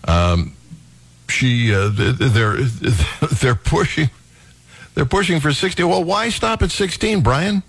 Um, 0.07 0.55
she, 1.27 1.73
uh, 1.73 1.89
they're 1.93 2.57
they're 3.41 3.55
pushing, 3.55 4.09
they're 4.95 5.05
pushing 5.05 5.39
for 5.39 5.53
60. 5.53 5.83
Well, 5.83 6.03
why 6.03 6.29
stop 6.29 6.61
at 6.61 6.71
16, 6.71 7.21
Brian? 7.21 7.63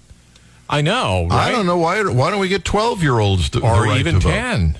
I 0.69 0.83
know, 0.83 1.27
right? 1.29 1.49
I 1.49 1.51
don't 1.51 1.67
know 1.67 1.79
why. 1.79 2.03
Why 2.05 2.31
don't 2.31 2.39
we 2.39 2.49
get 2.49 2.65
12 2.65 3.03
year 3.03 3.19
olds 3.19 3.51
to 3.51 3.61
Or 3.61 3.85
right 3.85 3.99
even 3.99 4.15
to 4.15 4.21
vote? 4.21 4.31
10. 4.31 4.79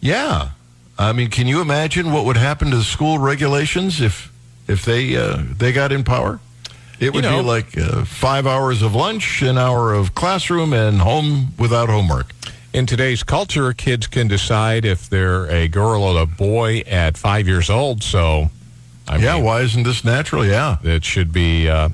Yeah, 0.00 0.50
I 0.98 1.12
mean, 1.12 1.30
can 1.30 1.46
you 1.46 1.60
imagine 1.60 2.10
what 2.12 2.24
would 2.24 2.36
happen 2.36 2.70
to 2.70 2.76
the 2.76 2.82
school 2.82 3.18
regulations 3.18 4.00
if 4.00 4.32
if 4.66 4.84
they 4.84 5.16
uh, 5.16 5.42
they 5.56 5.72
got 5.72 5.92
in 5.92 6.04
power? 6.04 6.40
It 7.00 7.14
would 7.14 7.22
know- 7.22 7.38
be 7.42 7.44
like 7.44 7.78
uh, 7.78 8.04
five 8.04 8.46
hours 8.46 8.82
of 8.82 8.94
lunch, 8.94 9.40
an 9.42 9.56
hour 9.56 9.92
of 9.94 10.14
classroom, 10.14 10.72
and 10.72 10.98
home 11.00 11.54
without 11.58 11.88
homework. 11.88 12.32
In 12.72 12.84
today's 12.86 13.22
culture, 13.22 13.72
kids 13.72 14.06
can 14.08 14.28
decide 14.28 14.84
if 14.84 15.08
they're 15.08 15.46
a 15.46 15.68
girl 15.68 16.02
or 16.02 16.20
a 16.22 16.26
boy 16.26 16.80
at 16.86 17.16
five 17.16 17.46
years 17.48 17.70
old. 17.70 18.02
So, 18.02 18.50
I 19.08 19.16
yeah, 19.16 19.36
mean, 19.36 19.44
why 19.44 19.60
isn't 19.62 19.84
this 19.84 20.04
natural? 20.04 20.44
Yeah, 20.44 20.76
it 20.82 21.04
should 21.04 21.32
be. 21.32 21.68
Uh, 21.68 21.88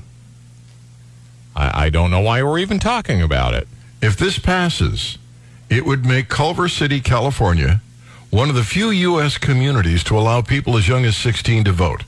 I, 1.55 1.85
I 1.85 1.89
don't 1.89 2.11
know 2.11 2.19
why 2.19 2.43
we're 2.43 2.59
even 2.59 2.79
talking 2.79 3.21
about 3.21 3.53
it. 3.53 3.67
if 4.01 4.17
this 4.17 4.37
passes, 4.37 5.17
it 5.69 5.85
would 5.85 6.05
make 6.05 6.27
Culver 6.27 6.67
City, 6.67 6.99
California, 6.99 7.81
one 8.35 8.49
of 8.49 8.55
the 8.55 8.65
few 8.65 8.89
U.S. 8.89 9.37
communities 9.37 10.03
to 10.03 10.19
allow 10.19 10.41
people 10.41 10.75
as 10.75 10.89
young 10.89 11.05
as 11.05 11.15
16 11.15 11.63
to 11.63 11.71
vote. 11.71 12.03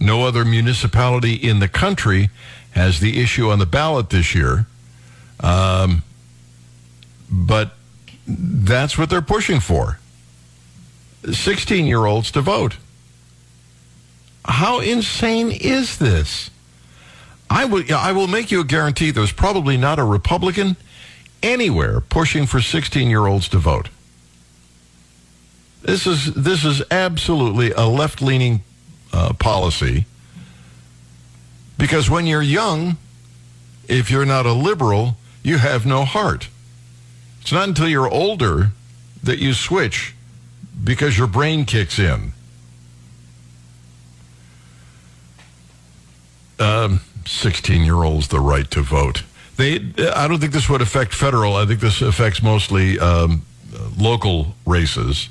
No 0.00 0.24
other 0.24 0.42
municipality 0.42 1.34
in 1.34 1.58
the 1.58 1.68
country 1.68 2.30
has 2.70 3.00
the 3.00 3.20
issue 3.20 3.50
on 3.50 3.58
the 3.58 3.66
ballot 3.66 4.08
this 4.08 4.34
year. 4.34 4.66
Um, 5.40 6.04
but 7.30 7.72
that's 8.26 8.96
what 8.96 9.10
they're 9.10 9.20
pushing 9.20 9.60
for 9.60 9.98
16 11.30 11.84
year 11.84 12.06
olds 12.06 12.30
to 12.30 12.40
vote. 12.40 12.78
How 14.46 14.80
insane 14.80 15.50
is 15.50 15.98
this? 15.98 16.48
I 17.50 17.66
will, 17.66 17.84
I 17.94 18.12
will 18.12 18.26
make 18.26 18.50
you 18.50 18.60
a 18.60 18.64
guarantee 18.64 19.10
there's 19.10 19.32
probably 19.32 19.76
not 19.76 19.98
a 19.98 20.04
Republican 20.04 20.76
anywhere 21.42 22.00
pushing 22.00 22.46
for 22.46 22.62
16 22.62 23.10
year 23.10 23.26
olds 23.26 23.50
to 23.50 23.58
vote. 23.58 23.90
This 25.82 26.06
is, 26.06 26.34
this 26.34 26.64
is 26.64 26.82
absolutely 26.90 27.70
a 27.72 27.86
left 27.86 28.20
leaning 28.20 28.62
uh, 29.12 29.32
policy 29.34 30.06
because 31.78 32.10
when 32.10 32.26
you're 32.26 32.42
young, 32.42 32.96
if 33.86 34.10
you're 34.10 34.26
not 34.26 34.44
a 34.44 34.52
liberal, 34.52 35.16
you 35.42 35.58
have 35.58 35.86
no 35.86 36.04
heart. 36.04 36.48
It's 37.40 37.52
not 37.52 37.68
until 37.68 37.88
you're 37.88 38.10
older 38.10 38.72
that 39.22 39.38
you 39.38 39.54
switch 39.54 40.14
because 40.82 41.16
your 41.16 41.26
brain 41.26 41.64
kicks 41.64 41.98
in. 41.98 42.32
Um, 46.58 47.00
16 47.24 47.84
year 47.84 48.02
olds 48.02 48.28
the 48.28 48.40
right 48.40 48.68
to 48.72 48.82
vote. 48.82 49.22
They, 49.56 49.76
I 50.14 50.28
don't 50.28 50.40
think 50.40 50.52
this 50.52 50.68
would 50.68 50.82
affect 50.82 51.14
federal. 51.14 51.56
I 51.56 51.66
think 51.66 51.80
this 51.80 52.02
affects 52.02 52.42
mostly 52.42 52.98
um, 52.98 53.42
local 53.96 54.54
races. 54.66 55.28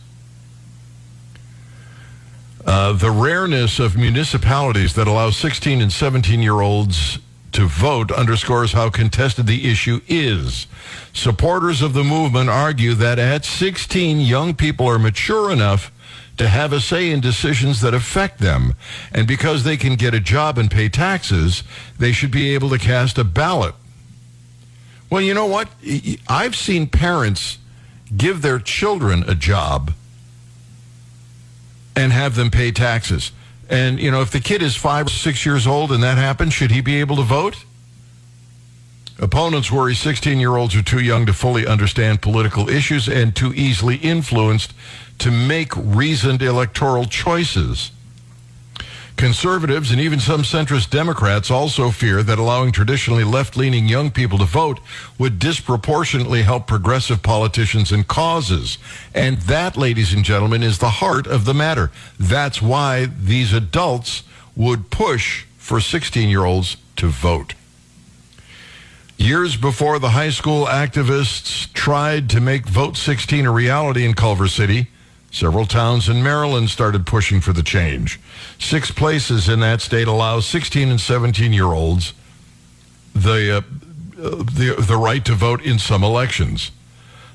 Uh, 2.67 2.91
the 2.91 3.09
rareness 3.09 3.79
of 3.79 3.95
municipalities 3.95 4.93
that 4.95 5.07
allow 5.07 5.29
16 5.29 5.79
and 5.81 5.91
17 5.91 6.41
year 6.41 6.59
olds 6.59 7.17
to 7.53 7.65
vote 7.65 8.11
underscores 8.11 8.73
how 8.73 8.89
contested 8.89 9.47
the 9.47 9.71
issue 9.71 10.01
is. 10.05 10.67
Supporters 11.13 11.81
of 11.81 11.93
the 11.93 12.03
movement 12.03 12.49
argue 12.49 12.93
that 12.93 13.19
at 13.19 13.45
16, 13.45 14.19
young 14.19 14.53
people 14.53 14.85
are 14.85 14.99
mature 14.99 15.49
enough 15.49 15.93
to 16.35 16.49
have 16.49 16.73
a 16.73 16.81
say 16.81 17.09
in 17.09 17.21
decisions 17.21 17.79
that 17.79 17.93
affect 17.93 18.39
them. 18.39 18.75
And 19.13 19.25
because 19.25 19.63
they 19.63 19.77
can 19.77 19.95
get 19.95 20.13
a 20.13 20.19
job 20.19 20.57
and 20.57 20.69
pay 20.69 20.89
taxes, 20.89 21.63
they 21.97 22.11
should 22.11 22.31
be 22.31 22.53
able 22.53 22.69
to 22.71 22.77
cast 22.77 23.17
a 23.17 23.23
ballot. 23.23 23.75
Well, 25.09 25.21
you 25.21 25.33
know 25.33 25.45
what? 25.45 25.69
I've 26.27 26.55
seen 26.55 26.87
parents 26.87 27.59
give 28.15 28.41
their 28.41 28.59
children 28.59 29.23
a 29.25 29.35
job 29.35 29.93
and 31.97 32.13
have 32.13 32.35
them 32.35 32.51
pay 32.51 32.71
taxes. 32.71 33.31
And, 33.69 33.99
you 33.99 34.11
know, 34.11 34.21
if 34.21 34.31
the 34.31 34.39
kid 34.39 34.61
is 34.61 34.75
five 34.75 35.07
or 35.07 35.09
six 35.09 35.45
years 35.45 35.67
old 35.67 35.91
and 35.91 36.03
that 36.03 36.17
happens, 36.17 36.53
should 36.53 36.71
he 36.71 36.79
be 36.79 36.99
able 36.99 37.17
to 37.17 37.23
vote? 37.23 37.65
Opponents 39.19 39.71
worry 39.71 39.95
16 39.95 40.39
year 40.39 40.55
olds 40.55 40.75
are 40.75 40.83
too 40.83 40.99
young 40.99 41.25
to 41.25 41.33
fully 41.33 41.65
understand 41.65 42.21
political 42.21 42.69
issues 42.69 43.09
and 43.09 43.35
too 43.35 43.51
easily 43.55 43.95
influenced 43.95 44.73
to 45.17 45.31
make 45.31 45.75
reasoned 45.75 46.43
electoral 46.43 47.05
choices. 47.05 47.91
Conservatives 49.17 49.89
and 49.89 49.99
even 49.99 50.19
some 50.19 50.43
centrist 50.43 50.91
Democrats 50.91 51.49
also 51.49 51.89
fear 51.89 52.21
that 52.21 52.37
allowing 52.37 52.71
traditionally 52.71 53.23
left 53.23 53.57
leaning 53.57 53.87
young 53.87 54.11
people 54.11 54.37
to 54.37 54.45
vote 54.45 54.79
would 55.17 55.39
disproportionately 55.39 56.43
help 56.43 56.67
progressive 56.67 57.23
politicians 57.23 57.91
and 57.91 58.07
causes. 58.07 58.77
And 59.15 59.37
that, 59.41 59.75
ladies 59.75 60.13
and 60.13 60.23
gentlemen, 60.23 60.61
is 60.61 60.77
the 60.77 60.89
heart 60.89 61.25
of 61.25 61.45
the 61.45 61.55
matter. 61.55 61.91
That's 62.19 62.61
why 62.61 63.07
these 63.07 63.53
adults 63.53 64.21
would 64.55 64.91
push 64.91 65.45
for 65.57 65.81
16 65.81 66.29
year 66.29 66.45
olds 66.45 66.77
to 66.97 67.07
vote. 67.07 67.55
Years 69.17 69.57
before 69.57 69.97
the 69.97 70.11
high 70.11 70.29
school 70.29 70.67
activists 70.67 71.73
tried 71.73 72.29
to 72.29 72.39
make 72.39 72.67
Vote 72.67 72.95
16 72.95 73.47
a 73.47 73.51
reality 73.51 74.05
in 74.05 74.13
Culver 74.13 74.47
City, 74.47 74.89
several 75.31 75.65
towns 75.65 76.07
in 76.07 76.21
Maryland 76.21 76.69
started 76.69 77.07
pushing 77.07 77.41
for 77.41 77.51
the 77.51 77.63
change. 77.63 78.19
Six 78.59 78.91
places 78.91 79.47
in 79.47 79.59
that 79.61 79.81
state 79.81 80.07
allow 80.07 80.39
16 80.39 80.89
and 80.89 80.99
17 80.99 81.53
year 81.53 81.65
olds 81.65 82.13
the, 83.13 83.57
uh, 83.57 83.61
the, 84.15 84.75
the 84.79 84.97
right 84.97 85.23
to 85.25 85.33
vote 85.33 85.61
in 85.61 85.79
some 85.79 86.03
elections. 86.03 86.71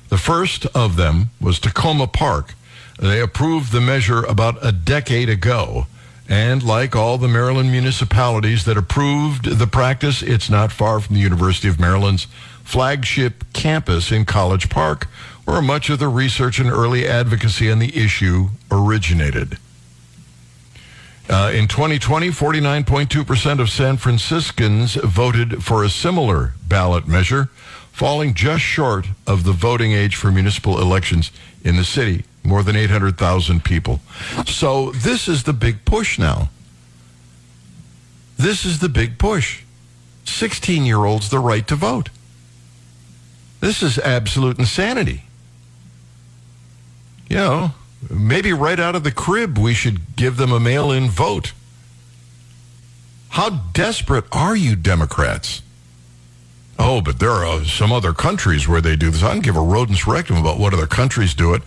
The 0.09 0.17
first 0.17 0.65
of 0.75 0.95
them 0.95 1.29
was 1.41 1.59
Takoma 1.59 2.11
Park. 2.11 2.53
They 2.99 3.19
approved 3.19 3.71
the 3.71 3.81
measure 3.81 4.23
about 4.23 4.63
a 4.63 4.71
decade 4.71 5.29
ago. 5.29 5.87
And 6.29 6.63
like 6.63 6.95
all 6.95 7.17
the 7.17 7.27
Maryland 7.27 7.71
municipalities 7.71 8.65
that 8.65 8.77
approved 8.77 9.45
the 9.45 9.67
practice, 9.67 10.21
it's 10.21 10.49
not 10.49 10.71
far 10.71 10.99
from 10.99 11.15
the 11.15 11.21
University 11.21 11.67
of 11.67 11.79
Maryland's 11.79 12.27
flagship 12.63 13.43
campus 13.53 14.11
in 14.11 14.25
College 14.25 14.69
Park, 14.69 15.05
where 15.45 15.61
much 15.61 15.89
of 15.89 15.99
the 15.99 16.07
research 16.07 16.59
and 16.59 16.69
early 16.69 17.07
advocacy 17.07 17.69
on 17.69 17.79
the 17.79 17.95
issue 17.97 18.49
originated. 18.71 19.57
Uh, 21.29 21.51
in 21.53 21.67
2020, 21.67 22.29
49.2% 22.29 23.59
of 23.59 23.69
San 23.69 23.97
Franciscans 23.97 24.95
voted 24.95 25.63
for 25.63 25.83
a 25.83 25.89
similar 25.89 26.53
ballot 26.67 27.07
measure, 27.07 27.45
falling 27.91 28.33
just 28.33 28.61
short 28.61 29.07
of 29.25 29.45
the 29.45 29.53
voting 29.53 29.93
age 29.93 30.15
for 30.15 30.31
municipal 30.31 30.81
elections 30.81 31.31
in 31.63 31.77
the 31.77 31.85
city, 31.85 32.25
more 32.43 32.61
than 32.61 32.75
800,000 32.75 33.63
people. 33.63 34.01
So 34.45 34.91
this 34.91 35.29
is 35.29 35.43
the 35.43 35.53
big 35.53 35.85
push 35.85 36.19
now. 36.19 36.49
This 38.37 38.65
is 38.65 38.79
the 38.79 38.89
big 38.89 39.17
push. 39.17 39.63
16 40.25 40.85
year 40.85 41.05
olds 41.05 41.29
the 41.29 41.39
right 41.39 41.65
to 41.67 41.75
vote. 41.75 42.09
This 43.61 43.81
is 43.81 43.97
absolute 43.99 44.59
insanity. 44.59 45.23
You 47.29 47.37
know, 47.37 47.71
maybe 48.09 48.53
right 48.53 48.79
out 48.79 48.95
of 48.95 49.03
the 49.03 49.11
crib, 49.11 49.57
we 49.57 49.73
should 49.73 50.15
give 50.15 50.37
them 50.37 50.51
a 50.51 50.59
mail 50.59 50.91
in 50.91 51.09
vote. 51.09 51.53
How 53.29 53.49
desperate 53.49 54.25
are 54.31 54.55
you, 54.55 54.75
Democrats? 54.75 55.61
Oh, 56.77 57.01
but 57.01 57.19
there 57.19 57.31
are 57.31 57.63
some 57.65 57.91
other 57.91 58.13
countries 58.13 58.67
where 58.67 58.81
they 58.81 58.95
do 58.95 59.09
this. 59.09 59.23
I 59.23 59.33
don't 59.33 59.43
give 59.43 59.55
a 59.55 59.61
rodent's 59.61 60.07
rectum 60.07 60.37
about 60.37 60.59
what 60.59 60.73
other 60.73 60.87
countries 60.87 61.33
do 61.33 61.53
it. 61.53 61.61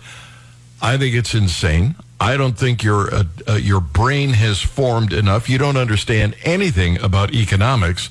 I 0.81 0.97
think 0.97 1.15
it's 1.15 1.33
insane. 1.33 1.95
I 2.19 2.37
don't 2.37 2.57
think 2.57 2.83
your 2.83 3.13
uh, 3.13 3.23
uh, 3.47 3.53
your 3.53 3.79
brain 3.79 4.31
has 4.31 4.61
formed 4.61 5.13
enough. 5.13 5.49
You 5.49 5.57
don't 5.57 5.77
understand 5.77 6.35
anything 6.43 7.01
about 7.01 7.33
economics. 7.33 8.09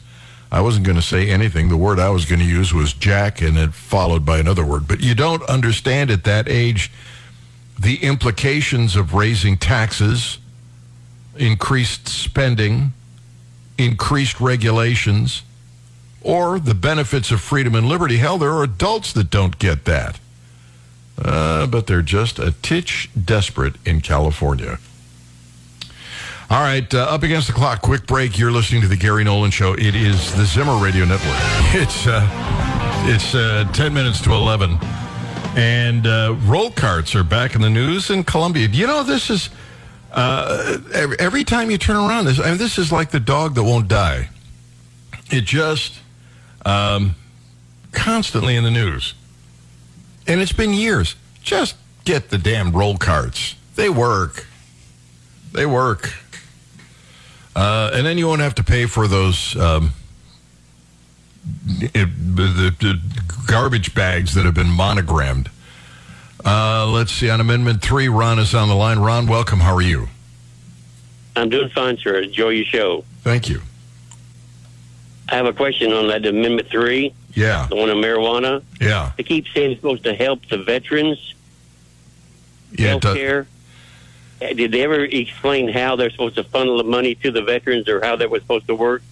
I 0.50 0.60
wasn't 0.60 0.86
going 0.86 0.96
to 0.96 1.02
say 1.02 1.28
anything. 1.28 1.68
The 1.68 1.76
word 1.76 1.98
I 1.98 2.10
was 2.10 2.24
going 2.24 2.38
to 2.38 2.46
use 2.46 2.72
was 2.72 2.92
jack, 2.92 3.40
and 3.42 3.58
it 3.58 3.74
followed 3.74 4.24
by 4.24 4.38
another 4.38 4.64
word. 4.64 4.86
But 4.86 5.00
you 5.00 5.14
don't 5.14 5.42
understand 5.44 6.10
at 6.10 6.24
that 6.24 6.48
age 6.48 6.90
the 7.78 8.02
implications 8.02 8.96
of 8.96 9.14
raising 9.14 9.56
taxes, 9.56 10.38
increased 11.36 12.08
spending, 12.08 12.92
increased 13.78 14.40
regulations, 14.40 15.42
or 16.22 16.58
the 16.58 16.74
benefits 16.74 17.30
of 17.30 17.40
freedom 17.40 17.74
and 17.74 17.88
liberty. 17.88 18.16
Hell, 18.16 18.38
there 18.38 18.52
are 18.52 18.64
adults 18.64 19.12
that 19.12 19.30
don't 19.30 19.58
get 19.58 19.84
that. 19.84 20.18
Uh, 21.22 21.66
but 21.66 21.86
they're 21.86 22.02
just 22.02 22.38
a 22.38 22.52
titch 22.62 23.08
desperate 23.22 23.74
in 23.86 24.00
California. 24.00 24.78
All 26.48 26.60
right, 26.60 26.92
uh, 26.94 26.98
up 26.98 27.22
against 27.22 27.48
the 27.48 27.52
clock. 27.52 27.82
Quick 27.82 28.06
break. 28.06 28.38
You're 28.38 28.52
listening 28.52 28.82
to 28.82 28.88
the 28.88 28.96
Gary 28.96 29.24
Nolan 29.24 29.50
Show. 29.50 29.72
It 29.72 29.96
is 29.96 30.32
the 30.36 30.44
Zimmer 30.44 30.76
Radio 30.76 31.04
Network. 31.04 31.34
It's 31.74 32.06
uh, 32.06 32.24
it's 33.08 33.34
uh, 33.34 33.68
ten 33.72 33.92
minutes 33.92 34.20
to 34.22 34.32
eleven. 34.32 34.78
And 35.56 36.06
uh, 36.06 36.36
roll 36.44 36.70
carts 36.70 37.14
are 37.14 37.24
back 37.24 37.54
in 37.54 37.62
the 37.62 37.70
news 37.70 38.10
in 38.10 38.24
Columbia. 38.24 38.68
You 38.68 38.86
know, 38.86 39.02
this 39.02 39.30
is 39.30 39.48
uh, 40.12 40.78
every, 40.92 41.44
time 41.44 41.70
you 41.70 41.78
turn 41.78 41.96
around. 41.96 42.26
This 42.26 42.38
I 42.38 42.50
mean, 42.50 42.58
this 42.58 42.76
is 42.76 42.92
like 42.92 43.10
the 43.10 43.20
dog 43.20 43.54
that 43.54 43.64
won't 43.64 43.88
die. 43.88 44.28
It 45.30 45.44
just 45.44 45.98
um, 46.66 47.16
constantly 47.92 48.54
in 48.54 48.64
the 48.64 48.70
news, 48.70 49.14
and 50.26 50.40
it's 50.40 50.52
been 50.52 50.74
years. 50.74 51.16
Just 51.42 51.76
get 52.04 52.28
the 52.28 52.38
damn 52.38 52.72
roll 52.72 52.98
carts. 52.98 53.54
They 53.76 53.88
work. 53.88 54.46
They 55.52 55.64
work. 55.64 56.12
Uh, 57.54 57.90
and 57.94 58.06
then 58.06 58.18
you 58.18 58.26
won't 58.26 58.42
have 58.42 58.54
to 58.56 58.64
pay 58.64 58.84
for 58.84 59.08
those 59.08 59.56
um, 59.56 59.92
it, 61.80 62.08
the, 62.36 62.74
the 62.80 63.00
garbage 63.46 63.94
bags 63.94 64.34
that 64.34 64.44
have 64.44 64.54
been 64.54 64.70
monogrammed. 64.70 65.50
Uh, 66.44 66.86
let's 66.86 67.12
see. 67.12 67.28
On 67.30 67.40
Amendment 67.40 67.82
3, 67.82 68.08
Ron 68.08 68.38
is 68.38 68.54
on 68.54 68.68
the 68.68 68.74
line. 68.74 68.98
Ron, 68.98 69.26
welcome. 69.26 69.60
How 69.60 69.74
are 69.74 69.82
you? 69.82 70.08
I'm 71.34 71.48
doing 71.48 71.68
fine, 71.70 71.96
sir. 71.98 72.18
Enjoy 72.20 72.50
your 72.50 72.64
show. 72.64 73.04
Thank 73.22 73.48
you. 73.48 73.60
I 75.28 75.34
have 75.34 75.46
a 75.46 75.52
question 75.52 75.92
on 75.92 76.06
that 76.08 76.24
Amendment 76.24 76.68
3, 76.70 77.12
Yeah. 77.34 77.66
the 77.68 77.74
one 77.76 77.90
on 77.90 77.96
marijuana. 77.96 78.62
Yeah. 78.80 79.10
They 79.16 79.24
keep 79.24 79.46
saying 79.48 79.72
it's 79.72 79.80
supposed 79.80 80.04
to 80.04 80.14
help 80.14 80.46
the 80.48 80.58
veterans, 80.58 81.34
Yeah. 82.72 82.88
health 82.90 83.02
care. 83.02 83.46
Uh, 84.40 84.52
Did 84.52 84.70
they 84.70 84.82
ever 84.82 85.04
explain 85.04 85.68
how 85.68 85.96
they're 85.96 86.10
supposed 86.10 86.36
to 86.36 86.44
funnel 86.44 86.76
the 86.78 86.84
money 86.84 87.16
to 87.16 87.30
the 87.32 87.42
veterans 87.42 87.88
or 87.88 88.04
how 88.04 88.14
that 88.16 88.30
was 88.30 88.42
supposed 88.42 88.68
to 88.68 88.74
work? 88.76 89.02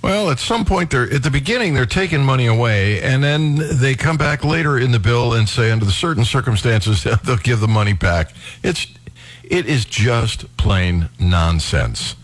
Well, 0.00 0.30
at 0.30 0.38
some 0.38 0.64
point, 0.64 0.90
they're 0.90 1.12
at 1.12 1.24
the 1.24 1.30
beginning, 1.30 1.74
they're 1.74 1.84
taking 1.84 2.24
money 2.24 2.46
away, 2.46 3.02
and 3.02 3.22
then 3.22 3.56
they 3.56 3.94
come 3.94 4.16
back 4.16 4.44
later 4.44 4.78
in 4.78 4.92
the 4.92 5.00
bill 5.00 5.34
and 5.34 5.48
say, 5.48 5.72
under 5.72 5.84
the 5.84 5.92
certain 5.92 6.24
circumstances, 6.24 7.02
they'll 7.24 7.36
give 7.36 7.60
the 7.60 7.68
money 7.68 7.92
back. 7.92 8.32
It's, 8.62 8.86
it 9.42 9.66
is 9.66 9.84
just 9.84 10.56
plain 10.56 11.08
nonsense. 11.18 12.14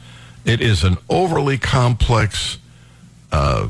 It 0.45 0.61
is 0.61 0.85
an 0.85 0.99
overly 1.09 1.59
complex 1.59 2.59
uh, 3.33 3.69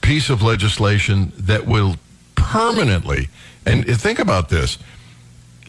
piece 0.00 0.28
of 0.28 0.42
legislation 0.42 1.32
that 1.36 1.66
will 1.66 1.96
permanently, 2.34 3.28
and 3.64 3.86
think 3.86 4.18
about 4.18 4.48
this. 4.48 4.78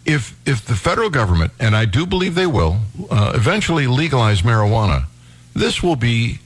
If, 0.06 0.40
if 0.48 0.66
the 0.66 0.76
federal 0.76 1.10
government, 1.10 1.52
and 1.60 1.76
I 1.76 1.86
do 1.86 2.06
believe 2.06 2.34
they 2.34 2.48
will, 2.48 2.80
uh, 3.12 3.34
eventually 3.36 3.86
legalize 3.88 4.42
marijuana, 4.42 5.06
this 5.54 5.84
will 5.84 5.98
be 5.98 6.40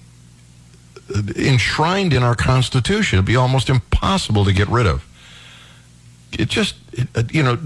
enshrined 1.36 2.14
in 2.14 2.24
our 2.24 2.36
Constitution. 2.36 3.18
It'd 3.18 3.26
be 3.26 3.36
almost 3.36 3.70
impossible 3.70 4.46
to 4.46 4.54
get 4.54 4.68
rid 4.68 4.88
of. 4.88 5.06
It 6.32 6.50
just, 6.50 6.76
it, 6.94 7.08
uh, 7.16 7.24
you 7.32 7.44
know, 7.44 7.58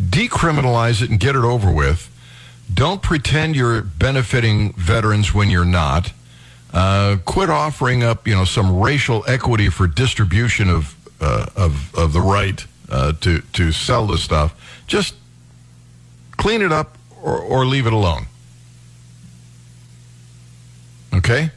decriminalize 0.00 1.02
it 1.02 1.10
and 1.10 1.18
get 1.18 1.34
it 1.34 1.44
over 1.44 1.70
with. 1.70 2.08
Don't 2.72 3.02
pretend 3.02 3.56
you're 3.56 3.82
benefiting 3.82 4.72
veterans 4.74 5.34
when 5.34 5.50
you're 5.50 5.64
not. 5.64 6.12
Uh, 6.72 7.16
quit 7.24 7.50
offering 7.50 8.02
up, 8.02 8.26
you 8.26 8.34
know, 8.34 8.44
some 8.44 8.80
racial 8.80 9.24
equity 9.28 9.68
for 9.68 9.86
distribution 9.86 10.70
of 10.70 10.96
uh, 11.20 11.46
of 11.54 11.94
of 11.94 12.12
the 12.12 12.20
right 12.20 12.66
uh, 12.88 13.12
to 13.20 13.40
to 13.52 13.72
sell 13.72 14.06
the 14.06 14.16
stuff. 14.16 14.54
Just 14.86 15.14
clean 16.36 16.62
it 16.62 16.72
up 16.72 16.96
or, 17.22 17.38
or 17.38 17.66
leave 17.66 17.86
it 17.86 17.92
alone. 17.92 18.26
Okay. 21.14 21.50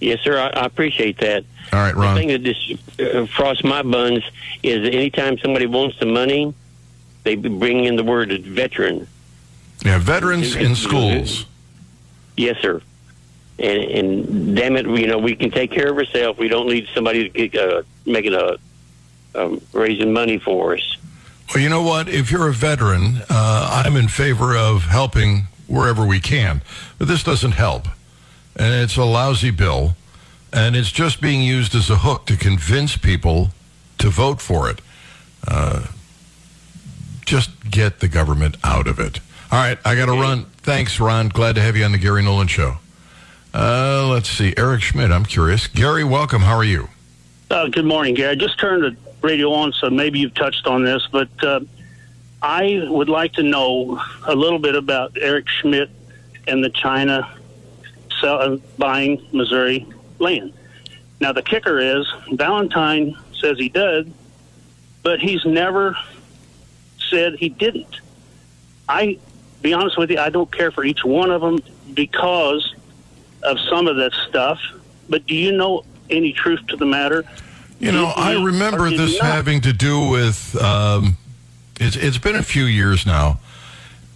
Yes, 0.00 0.20
sir. 0.20 0.38
I, 0.38 0.48
I 0.48 0.64
appreciate 0.64 1.18
that. 1.18 1.44
All 1.72 1.78
right, 1.78 1.94
The 1.94 2.14
thing 2.14 2.28
that 2.28 2.42
just 2.42 3.00
uh, 3.00 3.26
frosts 3.26 3.62
my 3.62 3.82
buns 3.82 4.24
is 4.62 4.88
anytime 4.88 5.38
somebody 5.38 5.66
wants 5.66 5.98
the 5.98 6.06
money, 6.06 6.52
they 7.22 7.36
bring 7.36 7.84
in 7.84 7.96
the 7.96 8.04
word 8.04 8.32
veteran. 8.42 9.06
Yeah, 9.84 9.98
veterans 9.98 10.56
in 10.56 10.74
schools. 10.74 11.46
Yes, 12.36 12.58
sir. 12.60 12.82
And, 13.58 13.82
and 13.82 14.56
damn 14.56 14.76
it, 14.76 14.86
you 14.86 15.06
know, 15.06 15.18
we 15.18 15.36
can 15.36 15.50
take 15.50 15.70
care 15.70 15.90
of 15.90 15.98
ourselves. 15.98 16.38
We 16.38 16.48
don't 16.48 16.66
need 16.66 16.88
somebody 16.94 17.28
to 17.28 17.48
get, 17.48 17.62
uh, 17.62 17.82
making 18.06 18.34
a 18.34 18.56
um, 19.34 19.60
raising 19.72 20.12
money 20.12 20.38
for 20.38 20.74
us. 20.74 20.96
Well, 21.54 21.62
you 21.62 21.68
know 21.68 21.82
what? 21.82 22.08
If 22.08 22.30
you're 22.30 22.48
a 22.48 22.52
veteran, 22.52 23.22
uh, 23.28 23.82
I'm 23.84 23.96
in 23.96 24.08
favor 24.08 24.56
of 24.56 24.84
helping 24.84 25.46
wherever 25.66 26.04
we 26.06 26.20
can. 26.20 26.62
But 26.98 27.08
this 27.08 27.22
doesn't 27.22 27.52
help. 27.52 27.86
And 28.56 28.74
it's 28.74 28.96
a 28.96 29.04
lousy 29.04 29.50
bill. 29.50 29.96
And 30.52 30.74
it's 30.74 30.90
just 30.90 31.20
being 31.20 31.42
used 31.42 31.74
as 31.74 31.90
a 31.90 31.96
hook 31.96 32.26
to 32.26 32.36
convince 32.36 32.96
people 32.96 33.50
to 33.98 34.08
vote 34.08 34.40
for 34.40 34.68
it. 34.68 34.80
Uh, 35.46 35.86
just 37.24 37.70
get 37.70 38.00
the 38.00 38.08
government 38.08 38.56
out 38.64 38.88
of 38.88 38.98
it. 38.98 39.20
All 39.52 39.58
right, 39.58 39.78
I 39.84 39.94
got 39.94 40.06
to 40.06 40.12
run. 40.12 40.44
Thanks, 40.62 40.98
Ron. 40.98 41.28
Glad 41.28 41.54
to 41.54 41.60
have 41.60 41.76
you 41.76 41.84
on 41.84 41.92
the 41.92 41.98
Gary 41.98 42.22
Nolan 42.22 42.48
Show. 42.48 42.78
Uh, 43.54 44.08
let's 44.08 44.28
see. 44.28 44.54
Eric 44.56 44.82
Schmitt, 44.82 45.10
I'm 45.10 45.24
curious. 45.24 45.66
Gary, 45.66 46.04
welcome. 46.04 46.42
How 46.42 46.56
are 46.56 46.64
you? 46.64 46.88
Uh, 47.50 47.68
good 47.68 47.84
morning, 47.84 48.14
Gary. 48.14 48.30
I 48.30 48.34
just 48.36 48.58
turned 48.58 48.82
the 48.82 48.96
radio 49.22 49.52
on, 49.52 49.72
so 49.72 49.90
maybe 49.90 50.18
you've 50.18 50.34
touched 50.34 50.66
on 50.66 50.84
this, 50.84 51.06
but 51.10 51.28
uh, 51.42 51.60
I 52.42 52.86
would 52.88 53.08
like 53.08 53.32
to 53.34 53.42
know 53.42 54.00
a 54.26 54.34
little 54.34 54.58
bit 54.58 54.74
about 54.74 55.16
Eric 55.20 55.48
Schmitt 55.48 55.90
and 56.46 56.64
the 56.64 56.70
China 56.70 57.28
sell, 58.20 58.40
uh, 58.40 58.56
buying 58.78 59.26
Missouri 59.32 59.86
land. 60.18 60.52
Now, 61.20 61.32
the 61.32 61.42
kicker 61.42 61.78
is 61.78 62.06
Valentine 62.32 63.16
says 63.34 63.58
he 63.58 63.68
did, 63.68 64.12
but 65.02 65.20
he's 65.20 65.44
never 65.44 65.96
said 67.10 67.34
he 67.34 67.48
didn't. 67.48 68.00
I, 68.88 69.18
be 69.62 69.72
honest 69.72 69.98
with 69.98 70.10
you, 70.10 70.18
I 70.18 70.30
don't 70.30 70.50
care 70.50 70.70
for 70.70 70.84
each 70.84 71.04
one 71.04 71.30
of 71.30 71.40
them 71.40 71.60
because 71.94 72.74
of 73.42 73.58
some 73.60 73.86
of 73.86 73.96
that 73.96 74.12
stuff. 74.28 74.60
But 75.08 75.26
do 75.26 75.34
you 75.34 75.52
know 75.52 75.84
any 76.08 76.32
truth 76.32 76.66
to 76.68 76.76
the 76.76 76.86
matter? 76.86 77.24
You 77.78 77.92
know, 77.92 78.12
I 78.14 78.32
remember 78.32 78.86
or 78.86 78.90
did 78.90 79.00
he 79.00 79.06
this 79.06 79.20
having 79.20 79.62
to 79.62 79.72
do 79.72 80.10
with. 80.10 80.54
Um, 80.60 81.16
it's 81.80 81.96
it's 81.96 82.18
been 82.18 82.36
a 82.36 82.42
few 82.42 82.64
years 82.64 83.06
now, 83.06 83.40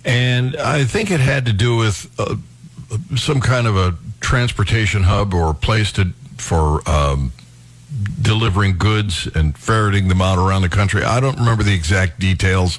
and 0.04 0.54
I 0.56 0.84
think 0.84 1.10
it 1.10 1.20
had 1.20 1.46
to 1.46 1.52
do 1.54 1.76
with 1.76 2.14
uh, 2.18 2.36
some 3.16 3.40
kind 3.40 3.66
of 3.66 3.76
a 3.76 3.94
transportation 4.20 5.04
hub 5.04 5.34
or 5.34 5.54
place 5.54 5.92
to 5.92 6.12
for 6.38 6.88
um, 6.88 7.32
delivering 8.20 8.76
goods 8.76 9.28
and 9.34 9.56
ferreting 9.56 10.08
them 10.08 10.20
out 10.20 10.38
around 10.38 10.62
the 10.62 10.68
country. 10.68 11.02
I 11.02 11.20
don't 11.20 11.38
remember 11.38 11.62
the 11.62 11.74
exact 11.74 12.18
details. 12.18 12.78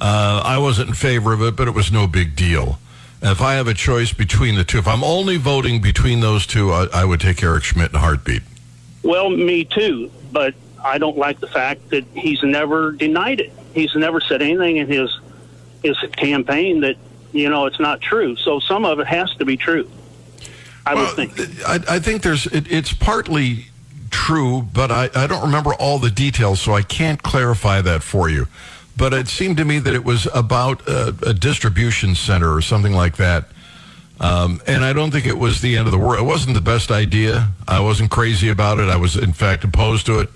Uh, 0.00 0.42
I 0.44 0.58
wasn't 0.58 0.88
in 0.88 0.94
favor 0.94 1.32
of 1.32 1.42
it, 1.42 1.56
but 1.56 1.68
it 1.68 1.70
was 1.72 1.90
no 1.90 2.06
big 2.06 2.36
deal. 2.36 2.78
If 3.22 3.40
I 3.40 3.54
have 3.54 3.66
a 3.66 3.74
choice 3.74 4.12
between 4.12 4.56
the 4.56 4.64
two, 4.64 4.78
if 4.78 4.86
I'm 4.86 5.02
only 5.02 5.38
voting 5.38 5.80
between 5.80 6.20
those 6.20 6.46
two, 6.46 6.70
I, 6.70 6.86
I 6.92 7.04
would 7.04 7.20
take 7.20 7.42
Eric 7.42 7.64
Schmitt 7.64 7.90
in 7.90 7.96
a 7.96 8.00
heartbeat. 8.00 8.42
Well, 9.02 9.30
me 9.30 9.64
too, 9.64 10.10
but 10.32 10.54
I 10.84 10.98
don't 10.98 11.16
like 11.16 11.40
the 11.40 11.46
fact 11.46 11.88
that 11.90 12.04
he's 12.14 12.42
never 12.42 12.92
denied 12.92 13.40
it. 13.40 13.52
He's 13.72 13.94
never 13.94 14.20
said 14.20 14.42
anything 14.42 14.76
in 14.76 14.86
his 14.86 15.18
his 15.82 15.96
campaign 16.16 16.80
that 16.80 16.96
you 17.32 17.48
know 17.48 17.66
it's 17.66 17.80
not 17.80 18.00
true. 18.00 18.36
So 18.36 18.60
some 18.60 18.84
of 18.84 19.00
it 19.00 19.06
has 19.06 19.34
to 19.36 19.44
be 19.44 19.56
true. 19.56 19.90
I 20.84 20.94
would 20.94 21.10
think. 21.16 21.32
I, 21.66 21.96
I 21.96 21.98
think 21.98 22.22
there's 22.22 22.46
it, 22.46 22.70
it's 22.70 22.92
partly 22.92 23.66
true, 24.10 24.62
but 24.62 24.90
I, 24.90 25.10
I 25.14 25.26
don't 25.26 25.42
remember 25.42 25.74
all 25.74 25.98
the 25.98 26.10
details, 26.10 26.60
so 26.60 26.74
I 26.74 26.82
can't 26.82 27.22
clarify 27.22 27.82
that 27.82 28.02
for 28.02 28.28
you. 28.28 28.46
But 28.96 29.12
it 29.12 29.28
seemed 29.28 29.58
to 29.58 29.64
me 29.64 29.78
that 29.80 29.94
it 29.94 30.04
was 30.04 30.26
about 30.34 30.86
a, 30.88 31.08
a 31.26 31.34
distribution 31.34 32.14
center 32.14 32.54
or 32.54 32.62
something 32.62 32.94
like 32.94 33.16
that. 33.16 33.46
Um, 34.18 34.62
and 34.66 34.84
I 34.84 34.94
don't 34.94 35.10
think 35.10 35.26
it 35.26 35.36
was 35.36 35.60
the 35.60 35.76
end 35.76 35.86
of 35.86 35.92
the 35.92 35.98
world. 35.98 36.18
It 36.18 36.24
wasn't 36.24 36.54
the 36.54 36.62
best 36.62 36.90
idea. 36.90 37.48
I 37.68 37.80
wasn't 37.80 38.10
crazy 38.10 38.48
about 38.48 38.78
it. 38.78 38.88
I 38.88 38.96
was, 38.96 39.16
in 39.16 39.34
fact, 39.34 39.64
opposed 39.64 40.06
to 40.06 40.20
it. 40.20 40.30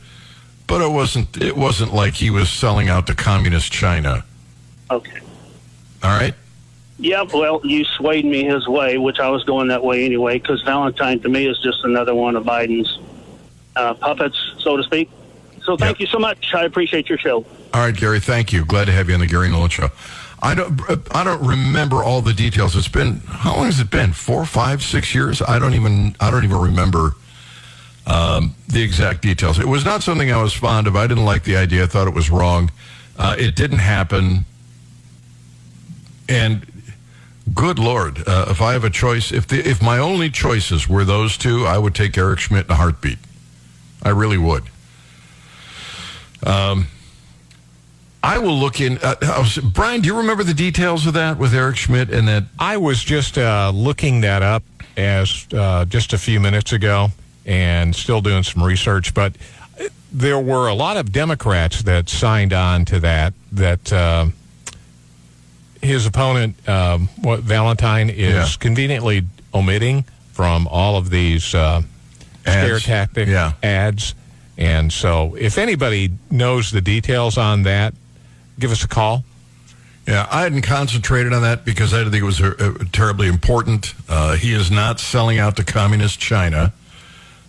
But 0.67 0.83
it 0.83 0.91
wasn't. 0.91 1.41
It 1.41 1.57
wasn't 1.57 1.95
like 1.95 2.15
he 2.15 2.31
was 2.31 2.51
selling 2.51 2.89
out 2.89 3.07
to 3.07 3.15
communist 3.15 3.73
China. 3.73 4.25
Okay. 4.91 5.21
All 6.03 6.17
right. 6.17 6.35
Yeah, 7.01 7.23
well, 7.23 7.63
you 7.65 7.85
swayed 7.85 8.27
me 8.27 8.45
his 8.45 8.69
way, 8.69 8.99
which 8.99 9.21
I 9.21 9.31
was 9.31 9.43
going 9.45 9.69
that 9.69 9.83
way 9.83 10.05
anyway, 10.05 10.39
because 10.39 10.61
Valentine 10.61 11.19
to 11.21 11.31
me 11.31 11.47
is 11.47 11.59
just 11.61 11.83
another 11.83 12.15
one 12.15 12.37
of 12.37 12.45
Biden's 12.45 12.99
uh, 13.75 13.95
puppets, 13.95 14.37
so 14.59 14.77
to 14.77 14.83
speak. 14.83 15.11
So 15.65 15.79
thank 15.79 15.99
you 15.99 16.07
so 16.07 16.19
much. 16.19 16.53
I 16.55 16.65
appreciate 16.65 17.09
your 17.09 17.17
show. 17.17 17.47
All 17.73 17.81
right, 17.81 17.97
Gary. 17.97 18.21
Thank 18.21 18.53
you. 18.53 18.67
Glad 18.67 18.87
to 18.87 18.93
have 18.93 19.09
you 19.09 19.15
on 19.15 19.21
the 19.21 19.27
Gary 19.27 19.49
Nolan 19.49 19.71
Show. 19.71 19.89
I 20.43 20.55
don't. 20.55 20.81
I 21.15 21.25
don't 21.25 21.47
remember 21.47 22.03
all 22.03 22.21
the 22.21 22.33
details. 22.33 22.77
It's 22.77 22.89
been 22.89 23.21
how 23.27 23.57
long 23.57 23.67
has 23.67 23.81
it 23.81 23.91
been? 23.91 24.13
Four, 24.13 24.45
five, 24.45 24.83
six 24.83 25.15
years. 25.15 25.41
I 25.41 25.59
don't 25.59 25.75
even. 25.75 26.17
I 26.21 26.31
don't 26.31 26.45
even 26.45 26.59
remember 26.59 27.15
um, 28.07 28.55
the 28.69 28.83
exact 28.83 29.23
details. 29.23 29.59
It 29.59 29.69
was 29.69 29.85
not 29.85 30.03
something 30.03 30.31
I 30.31 30.43
was 30.43 30.53
fond 30.53 30.87
of. 30.87 30.97
I 30.97 31.07
didn't 31.07 31.25
like 31.25 31.45
the 31.45 31.57
idea. 31.57 31.85
I 31.85 31.87
thought 31.87 32.09
it 32.09 32.15
was 32.15 32.31
wrong. 32.31 32.71
Uh, 33.19 33.37
it 33.39 33.55
didn't 33.55 33.79
happen. 33.79 34.45
And 36.29 36.70
good 37.55 37.79
lord, 37.79 38.23
uh, 38.27 38.47
if 38.49 38.61
I 38.61 38.73
have 38.73 38.85
a 38.85 38.91
choice, 38.91 39.33
if 39.33 39.47
the 39.47 39.59
if 39.69 39.83
my 39.83 39.99
only 39.99 40.31
choices 40.31 40.89
were 40.89 41.05
those 41.05 41.37
two, 41.37 41.67
I 41.67 41.79
would 41.79 41.95
take 41.95 42.17
Eric 42.17 42.39
Schmitt 42.41 42.67
in 42.67 42.73
a 42.73 42.77
heartbeat. 42.77 43.19
I 44.03 44.11
really 44.11 44.39
would. 44.39 44.65
Um, 46.45 46.87
I 48.23 48.39
will 48.39 48.57
look 48.59 48.81
in. 48.81 48.99
Uh, 48.99 49.15
was- 49.39 49.59
Brian, 49.59 50.01
do 50.01 50.09
you 50.09 50.17
remember 50.17 50.45
the 50.45 50.55
details 50.55 51.07
of 51.07 51.15
that 51.15 51.39
with 51.39 51.55
Eric 51.55 51.77
Schmitt 51.77 52.11
and 52.11 52.29
that? 52.29 52.45
I 52.59 52.77
was 52.77 53.03
just 53.03 53.39
uh, 53.39 53.73
looking 53.75 54.21
that 54.23 54.43
up 54.43 54.63
as 54.97 55.47
uh, 55.53 55.85
just 55.87 56.13
a 56.13 56.19
few 56.19 56.41
minutes 56.41 56.73
ago 56.73 57.09
and 57.47 57.95
still 57.95 58.21
doing 58.21 58.43
some 58.43 58.63
research, 58.63 59.15
but 59.15 59.35
there 60.13 60.39
were 60.39 60.69
a 60.69 60.75
lot 60.75 60.97
of 60.97 61.13
Democrats 61.13 61.83
that 61.83 62.09
signed 62.09 62.53
on 62.53 62.85
to 62.87 63.01
that. 63.01 63.33
That 63.53 63.93
uh, 63.93 64.27
his 65.83 66.07
opponent, 66.07 66.57
um, 66.69 67.09
what 67.23 67.41
Valentine, 67.41 68.11
is 68.11 68.35
Yeah. 68.35 68.47
conveniently 68.59 69.25
omitting 69.55 70.05
from 70.33 70.67
all 70.69 70.97
of 70.97 71.11
these 71.11 71.55
uh, 71.55 71.83
scare 72.43 72.79
tactic 72.81 73.29
Yeah. 73.29 73.53
ads. 73.63 74.15
And 74.59 74.93
so, 74.93 75.37
if 75.39 75.57
anybody 75.57 76.11
knows 76.31 76.71
the 76.71 76.81
details 76.83 77.39
on 77.39 77.63
that, 77.63 77.95
give 78.59 78.71
us 78.71 78.85
a 78.85 78.89
call. 78.89 79.25
Yeah, 80.07 80.27
I 80.31 80.43
hadn't 80.43 80.63
concentrated 80.63 81.33
on 81.33 81.43
that 81.43 81.65
because 81.65 81.95
I 81.95 81.99
didn't 81.99 82.13
think 82.13 82.23
it 82.23 82.27
was 82.27 82.41
uh, 82.41 82.55
uh, 82.59 82.85
terribly 82.93 83.29
important. 83.29 83.95
Uh, 84.09 84.35
he 84.35 84.53
is 84.53 84.71
not 84.71 84.99
selling 85.01 85.39
out 85.39 85.57
to 85.57 85.65
communist 85.65 86.19
China. 86.19 86.73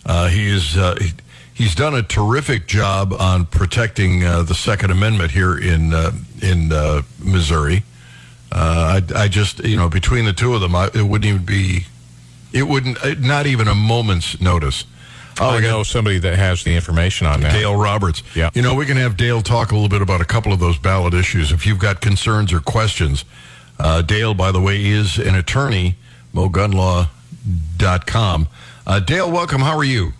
Uh, 0.06 0.28
he 0.28 0.48
is. 0.48 0.76
Uh, 0.76 0.96
he, 1.00 1.12
he's 1.54 1.74
done 1.74 1.94
a 1.94 2.02
terrific 2.02 2.66
job 2.66 3.12
on 3.18 3.46
protecting 3.46 4.24
uh, 4.24 4.42
the 4.42 4.54
Second 4.54 4.90
Amendment 4.90 5.32
here 5.32 5.56
in 5.58 5.92
uh, 5.92 6.12
in 6.40 6.72
uh, 6.72 7.02
Missouri. 7.18 7.82
Uh, 8.54 9.00
I, 9.16 9.22
I 9.24 9.28
just, 9.28 9.64
you 9.64 9.78
know, 9.78 9.88
between 9.88 10.26
the 10.26 10.34
two 10.34 10.54
of 10.54 10.60
them, 10.60 10.74
I, 10.74 10.88
it 10.92 11.02
wouldn't 11.02 11.24
even 11.24 11.44
be. 11.44 11.86
It 12.52 12.64
wouldn't. 12.64 13.02
uh, 13.02 13.14
Not 13.18 13.46
even 13.46 13.66
a 13.66 13.74
moment's 13.74 14.38
notice. 14.42 14.84
Oh, 15.40 15.48
I 15.48 15.56
I 15.56 15.60
got- 15.62 15.68
know 15.68 15.82
somebody 15.84 16.18
that 16.18 16.36
has 16.38 16.62
the 16.62 16.74
information 16.74 17.26
on 17.26 17.40
that. 17.40 17.52
Dale 17.52 17.74
Roberts. 17.74 18.22
Yeah. 18.36 18.50
You 18.52 18.60
know, 18.60 18.74
we 18.74 18.84
can 18.84 18.98
have 18.98 19.16
Dale 19.16 19.40
talk 19.40 19.72
a 19.72 19.74
little 19.74 19.88
bit 19.88 20.02
about 20.02 20.20
a 20.20 20.26
couple 20.26 20.52
of 20.52 20.60
those 20.60 20.76
ballot 20.76 21.14
issues. 21.14 21.50
If 21.50 21.66
you've 21.66 21.78
got 21.78 22.02
concerns 22.02 22.52
or 22.52 22.60
questions, 22.60 23.24
uh, 23.78 24.02
Dale, 24.02 24.34
by 24.34 24.52
the 24.52 24.60
way, 24.60 24.84
is 24.84 25.16
an 25.18 25.34
attorney, 25.34 25.96
mogunlaw.com. 26.34 27.08
Uh, 28.86 29.00
Dale, 29.00 29.30
welcome. 29.30 29.62
How 29.62 29.76
are 29.78 29.84
you? 29.84 30.12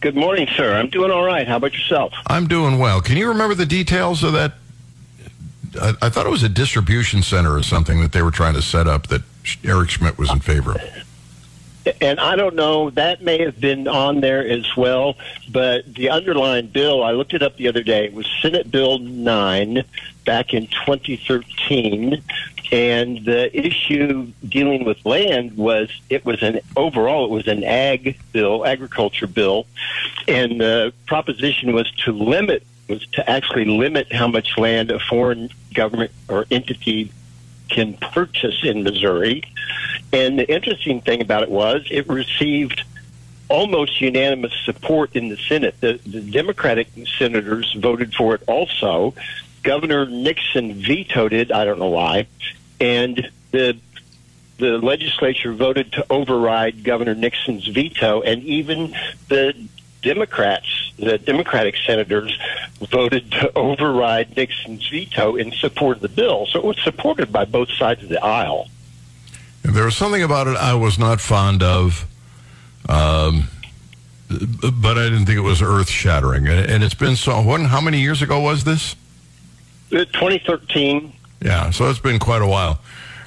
Good 0.00 0.14
morning, 0.14 0.46
sir. 0.56 0.76
I'm 0.76 0.88
doing 0.88 1.10
all 1.10 1.24
right. 1.24 1.48
How 1.48 1.56
about 1.56 1.72
yourself? 1.72 2.12
I'm 2.26 2.46
doing 2.46 2.78
well. 2.78 3.00
Can 3.00 3.16
you 3.16 3.28
remember 3.28 3.54
the 3.54 3.66
details 3.66 4.22
of 4.22 4.32
that? 4.34 4.54
I, 5.80 5.94
I 6.02 6.08
thought 6.08 6.26
it 6.26 6.30
was 6.30 6.42
a 6.42 6.48
distribution 6.48 7.22
center 7.22 7.54
or 7.54 7.62
something 7.62 8.00
that 8.00 8.12
they 8.12 8.22
were 8.22 8.30
trying 8.30 8.54
to 8.54 8.62
set 8.62 8.86
up 8.86 9.08
that 9.08 9.22
Eric 9.64 9.90
Schmitt 9.90 10.18
was 10.18 10.30
in 10.30 10.40
favor 10.40 10.72
of. 10.72 10.80
And 12.00 12.20
I 12.20 12.36
don't 12.36 12.54
know, 12.56 12.90
that 12.90 13.22
may 13.22 13.42
have 13.42 13.58
been 13.58 13.88
on 13.88 14.20
there 14.20 14.46
as 14.46 14.76
well, 14.76 15.16
but 15.50 15.94
the 15.94 16.10
underlying 16.10 16.66
bill, 16.66 17.02
I 17.02 17.12
looked 17.12 17.32
it 17.32 17.42
up 17.42 17.56
the 17.56 17.68
other 17.68 17.82
day, 17.82 18.04
it 18.04 18.12
was 18.12 18.26
Senate 18.42 18.70
Bill 18.70 18.98
9 18.98 19.82
back 20.26 20.52
in 20.52 20.66
2013. 20.66 22.22
And 22.72 23.24
the 23.24 23.50
issue 23.56 24.30
dealing 24.46 24.84
with 24.84 25.04
land 25.04 25.56
was 25.56 25.90
it 26.08 26.24
was 26.24 26.42
an 26.42 26.60
overall, 26.76 27.24
it 27.24 27.30
was 27.30 27.48
an 27.48 27.64
ag 27.64 28.18
bill, 28.30 28.64
agriculture 28.64 29.26
bill. 29.26 29.66
And 30.28 30.60
the 30.60 30.92
proposition 31.06 31.72
was 31.72 31.90
to 32.04 32.12
limit, 32.12 32.64
was 32.90 33.06
to 33.12 33.30
actually 33.30 33.64
limit 33.64 34.12
how 34.12 34.28
much 34.28 34.58
land 34.58 34.90
a 34.90 34.98
foreign 34.98 35.48
government 35.72 36.10
or 36.28 36.46
entity 36.50 37.12
can 37.68 37.94
purchase 37.94 38.64
in 38.64 38.82
Missouri. 38.82 39.42
And 40.12 40.38
the 40.38 40.52
interesting 40.52 41.00
thing 41.00 41.22
about 41.22 41.42
it 41.44 41.50
was 41.50 41.86
it 41.90 42.08
received 42.08 42.82
almost 43.48 44.00
unanimous 44.00 44.52
support 44.64 45.14
in 45.14 45.28
the 45.28 45.36
Senate. 45.36 45.74
The, 45.80 46.00
the 46.06 46.20
Democratic 46.20 46.88
senators 47.18 47.72
voted 47.74 48.14
for 48.14 48.34
it 48.34 48.42
also. 48.46 49.14
Governor 49.62 50.06
Nixon 50.06 50.74
vetoed 50.74 51.32
it. 51.32 51.52
I 51.52 51.64
don't 51.64 51.78
know 51.78 51.90
why. 51.90 52.26
And 52.80 53.30
the 53.50 53.76
the 54.58 54.78
legislature 54.78 55.54
voted 55.54 55.92
to 55.92 56.04
override 56.10 56.84
Governor 56.84 57.14
Nixon's 57.14 57.66
veto, 57.66 58.20
and 58.20 58.42
even 58.44 58.94
the 59.28 59.54
Democrats, 60.02 60.92
the 60.98 61.18
Democratic 61.18 61.76
senators, 61.86 62.36
voted 62.80 63.30
to 63.32 63.52
override 63.56 64.36
Nixon's 64.36 64.86
veto 64.88 65.36
in 65.36 65.52
support 65.52 65.96
of 65.96 66.02
the 66.02 66.08
bill. 66.08 66.46
So 66.46 66.58
it 66.58 66.64
was 66.64 66.80
supported 66.82 67.30
by 67.32 67.44
both 67.44 67.70
sides 67.72 68.02
of 68.02 68.08
the 68.08 68.22
aisle. 68.24 68.68
There 69.62 69.84
was 69.84 69.96
something 69.96 70.22
about 70.22 70.46
it 70.46 70.56
I 70.56 70.74
was 70.74 70.98
not 70.98 71.20
fond 71.20 71.62
of, 71.62 72.06
um, 72.88 73.48
but 74.28 74.96
I 74.96 75.04
didn't 75.04 75.26
think 75.26 75.36
it 75.36 75.42
was 75.42 75.60
earth 75.60 75.90
shattering. 75.90 76.48
And 76.48 76.82
it's 76.82 76.94
been 76.94 77.16
so. 77.16 77.42
When, 77.42 77.66
how 77.66 77.80
many 77.80 78.00
years 78.00 78.22
ago 78.22 78.40
was 78.40 78.64
this? 78.64 78.96
Uh, 79.92 80.04
2013. 80.06 81.12
Yeah, 81.42 81.70
so 81.70 81.90
it's 81.90 81.98
been 81.98 82.18
quite 82.18 82.42
a 82.42 82.46
while. 82.46 82.80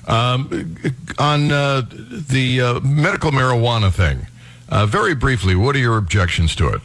Um, 0.08 0.78
on 1.18 1.52
uh, 1.52 1.84
the 1.90 2.62
uh, 2.62 2.80
medical 2.82 3.32
marijuana 3.32 3.94
thing, 3.94 4.28
uh, 4.70 4.86
very 4.86 5.16
briefly, 5.16 5.55
what 5.55 5.76
are 5.76 5.80
your 5.80 5.97
objections 5.97 6.55
to 6.55 6.70
it? 6.70 6.82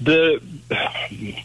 The 0.00 0.42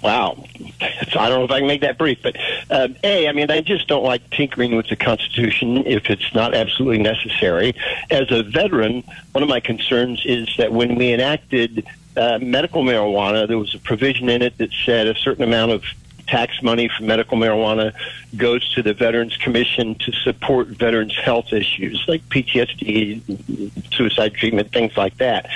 wow, 0.03 0.43
I 0.81 1.29
don't 1.29 1.39
know 1.39 1.45
if 1.45 1.51
I 1.51 1.59
can 1.59 1.67
make 1.67 1.81
that 1.81 1.97
brief, 1.97 2.19
but 2.21 2.35
um, 2.69 2.97
a, 3.01 3.29
I 3.29 3.31
mean, 3.31 3.49
I 3.49 3.61
just 3.61 3.87
don't 3.87 4.03
like 4.03 4.29
tinkering 4.29 4.75
with 4.75 4.89
the 4.89 4.97
Constitution 4.97 5.85
if 5.87 6.09
it's 6.09 6.33
not 6.33 6.53
absolutely 6.53 7.01
necessary. 7.01 7.73
As 8.09 8.29
a 8.29 8.43
veteran, 8.43 9.03
one 9.31 9.41
of 9.41 9.47
my 9.47 9.61
concerns 9.61 10.21
is 10.25 10.49
that 10.57 10.73
when 10.73 10.95
we 10.95 11.13
enacted 11.13 11.85
uh, 12.17 12.39
medical 12.41 12.83
marijuana, 12.83 13.47
there 13.47 13.57
was 13.57 13.73
a 13.73 13.79
provision 13.79 14.27
in 14.27 14.41
it 14.41 14.57
that 14.57 14.71
said 14.85 15.07
a 15.07 15.15
certain 15.15 15.43
amount 15.43 15.71
of 15.71 15.83
tax 16.31 16.63
money 16.63 16.87
from 16.87 17.07
medical 17.07 17.37
marijuana 17.37 17.93
goes 18.37 18.67
to 18.73 18.81
the 18.81 18.93
Veterans 18.93 19.35
Commission 19.37 19.95
to 19.95 20.11
support 20.13 20.67
veterans' 20.67 21.15
health 21.17 21.51
issues 21.51 22.03
like 22.07 22.21
PTSD, 22.29 23.93
suicide 23.93 24.33
treatment, 24.33 24.71
things 24.71 24.95
like 24.95 25.17
that. 25.17 25.49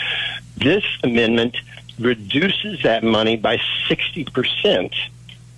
This 0.58 0.84
amendment 1.02 1.56
reduces 1.98 2.84
that 2.84 3.04
money 3.04 3.38
by 3.38 3.58
60% 3.88 4.94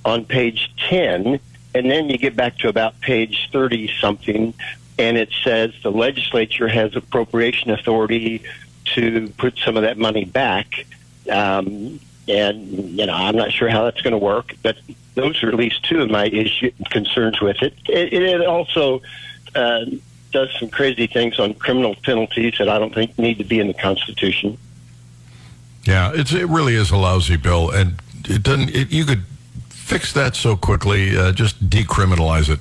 on 0.05 0.23
page 0.23 0.71
10, 0.87 1.39
and 1.73 1.91
then 1.91 2.09
you 2.09 2.17
get 2.19 2.35
back 2.35 2.59
to 2.59 2.69
about 2.69 2.99
page 3.01 3.49
30 3.51 3.89
something, 3.99 4.53
and 4.99 5.17
it 5.17 5.29
says 5.43 5.73
the 5.81 5.91
legislature 5.91 6.67
has 6.67 6.95
appropriation 6.95 7.71
authority 7.71 8.43
to 8.95 9.29
put 9.37 9.57
some 9.57 9.77
of 9.77 9.83
that 9.83 9.97
money 9.97 10.25
back. 10.25 10.85
Um, 11.29 11.99
and 12.27 12.67
you 12.97 13.05
know, 13.05 13.13
I'm 13.13 13.35
not 13.35 13.51
sure 13.51 13.69
how 13.69 13.85
that's 13.85 14.01
going 14.01 14.11
to 14.11 14.17
work, 14.17 14.53
but 14.61 14.77
those 15.17 15.41
are 15.43 15.49
at 15.49 15.55
least 15.55 15.83
two 15.83 16.01
of 16.01 16.09
my 16.09 16.25
issue 16.25 16.71
concerns 16.91 17.41
with 17.41 17.61
it. 17.61 17.73
It, 17.89 18.13
it 18.13 18.45
also 18.45 19.01
uh, 19.55 19.85
does 20.31 20.49
some 20.59 20.69
crazy 20.69 21.07
things 21.07 21.39
on 21.39 21.53
criminal 21.55 21.95
penalties 22.03 22.55
that 22.59 22.69
I 22.69 22.79
don't 22.79 22.93
think 22.93 23.17
need 23.17 23.39
to 23.39 23.43
be 23.43 23.59
in 23.59 23.67
the 23.67 23.73
Constitution. 23.73 24.57
Yeah, 25.83 26.11
it's 26.13 26.33
it 26.33 26.47
really 26.47 26.75
is 26.75 26.91
a 26.91 26.97
lousy 26.97 27.37
bill, 27.37 27.69
and 27.71 27.95
it 28.25 28.43
doesn't. 28.43 28.69
It, 28.75 28.91
you 28.91 29.05
could 29.05 29.23
fix 29.69 30.11
that 30.13 30.35
so 30.35 30.57
quickly. 30.57 31.17
Uh, 31.17 31.31
just 31.31 31.69
decriminalize 31.69 32.49
it. 32.49 32.59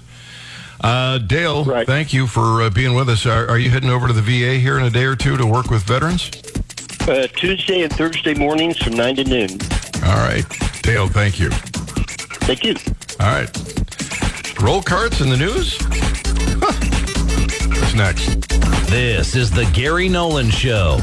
Uh, 0.80 1.18
Dale, 1.18 1.64
thank 1.84 2.12
you 2.12 2.26
for 2.26 2.62
uh, 2.62 2.70
being 2.70 2.94
with 2.94 3.09
us. 3.09 3.26
Are, 3.26 3.48
are 3.48 3.59
you 3.59 3.70
heading 3.70 3.90
over 3.90 4.07
to 4.07 4.12
the 4.12 4.22
VA 4.22 4.59
here 4.59 4.78
in 4.78 4.84
a 4.84 4.90
day 4.90 5.04
or 5.04 5.16
two 5.16 5.36
to 5.36 5.46
work 5.46 5.70
with 5.70 5.82
veterans? 5.82 6.30
Uh, 7.09 7.26
Tuesday 7.28 7.82
and 7.82 7.92
Thursday 7.92 8.34
mornings 8.34 8.78
from 8.78 8.92
9 8.94 9.16
to 9.16 9.24
noon. 9.24 9.50
All 10.04 10.16
right, 10.16 10.44
Dale. 10.82 11.09
Thank 11.09 11.40
you. 11.40 11.50
Thank 12.47 12.62
you. 12.62 12.76
All 13.18 13.26
right. 13.26 14.61
Roll 14.62 14.80
carts 14.80 15.20
in 15.20 15.28
the 15.28 15.36
news. 15.36 15.78
What's 17.76 17.94
next? 17.94 18.49
This 18.88 19.34
is 19.34 19.51
the 19.51 19.68
Gary 19.74 20.09
Nolan 20.09 20.51
Show. 20.51 20.99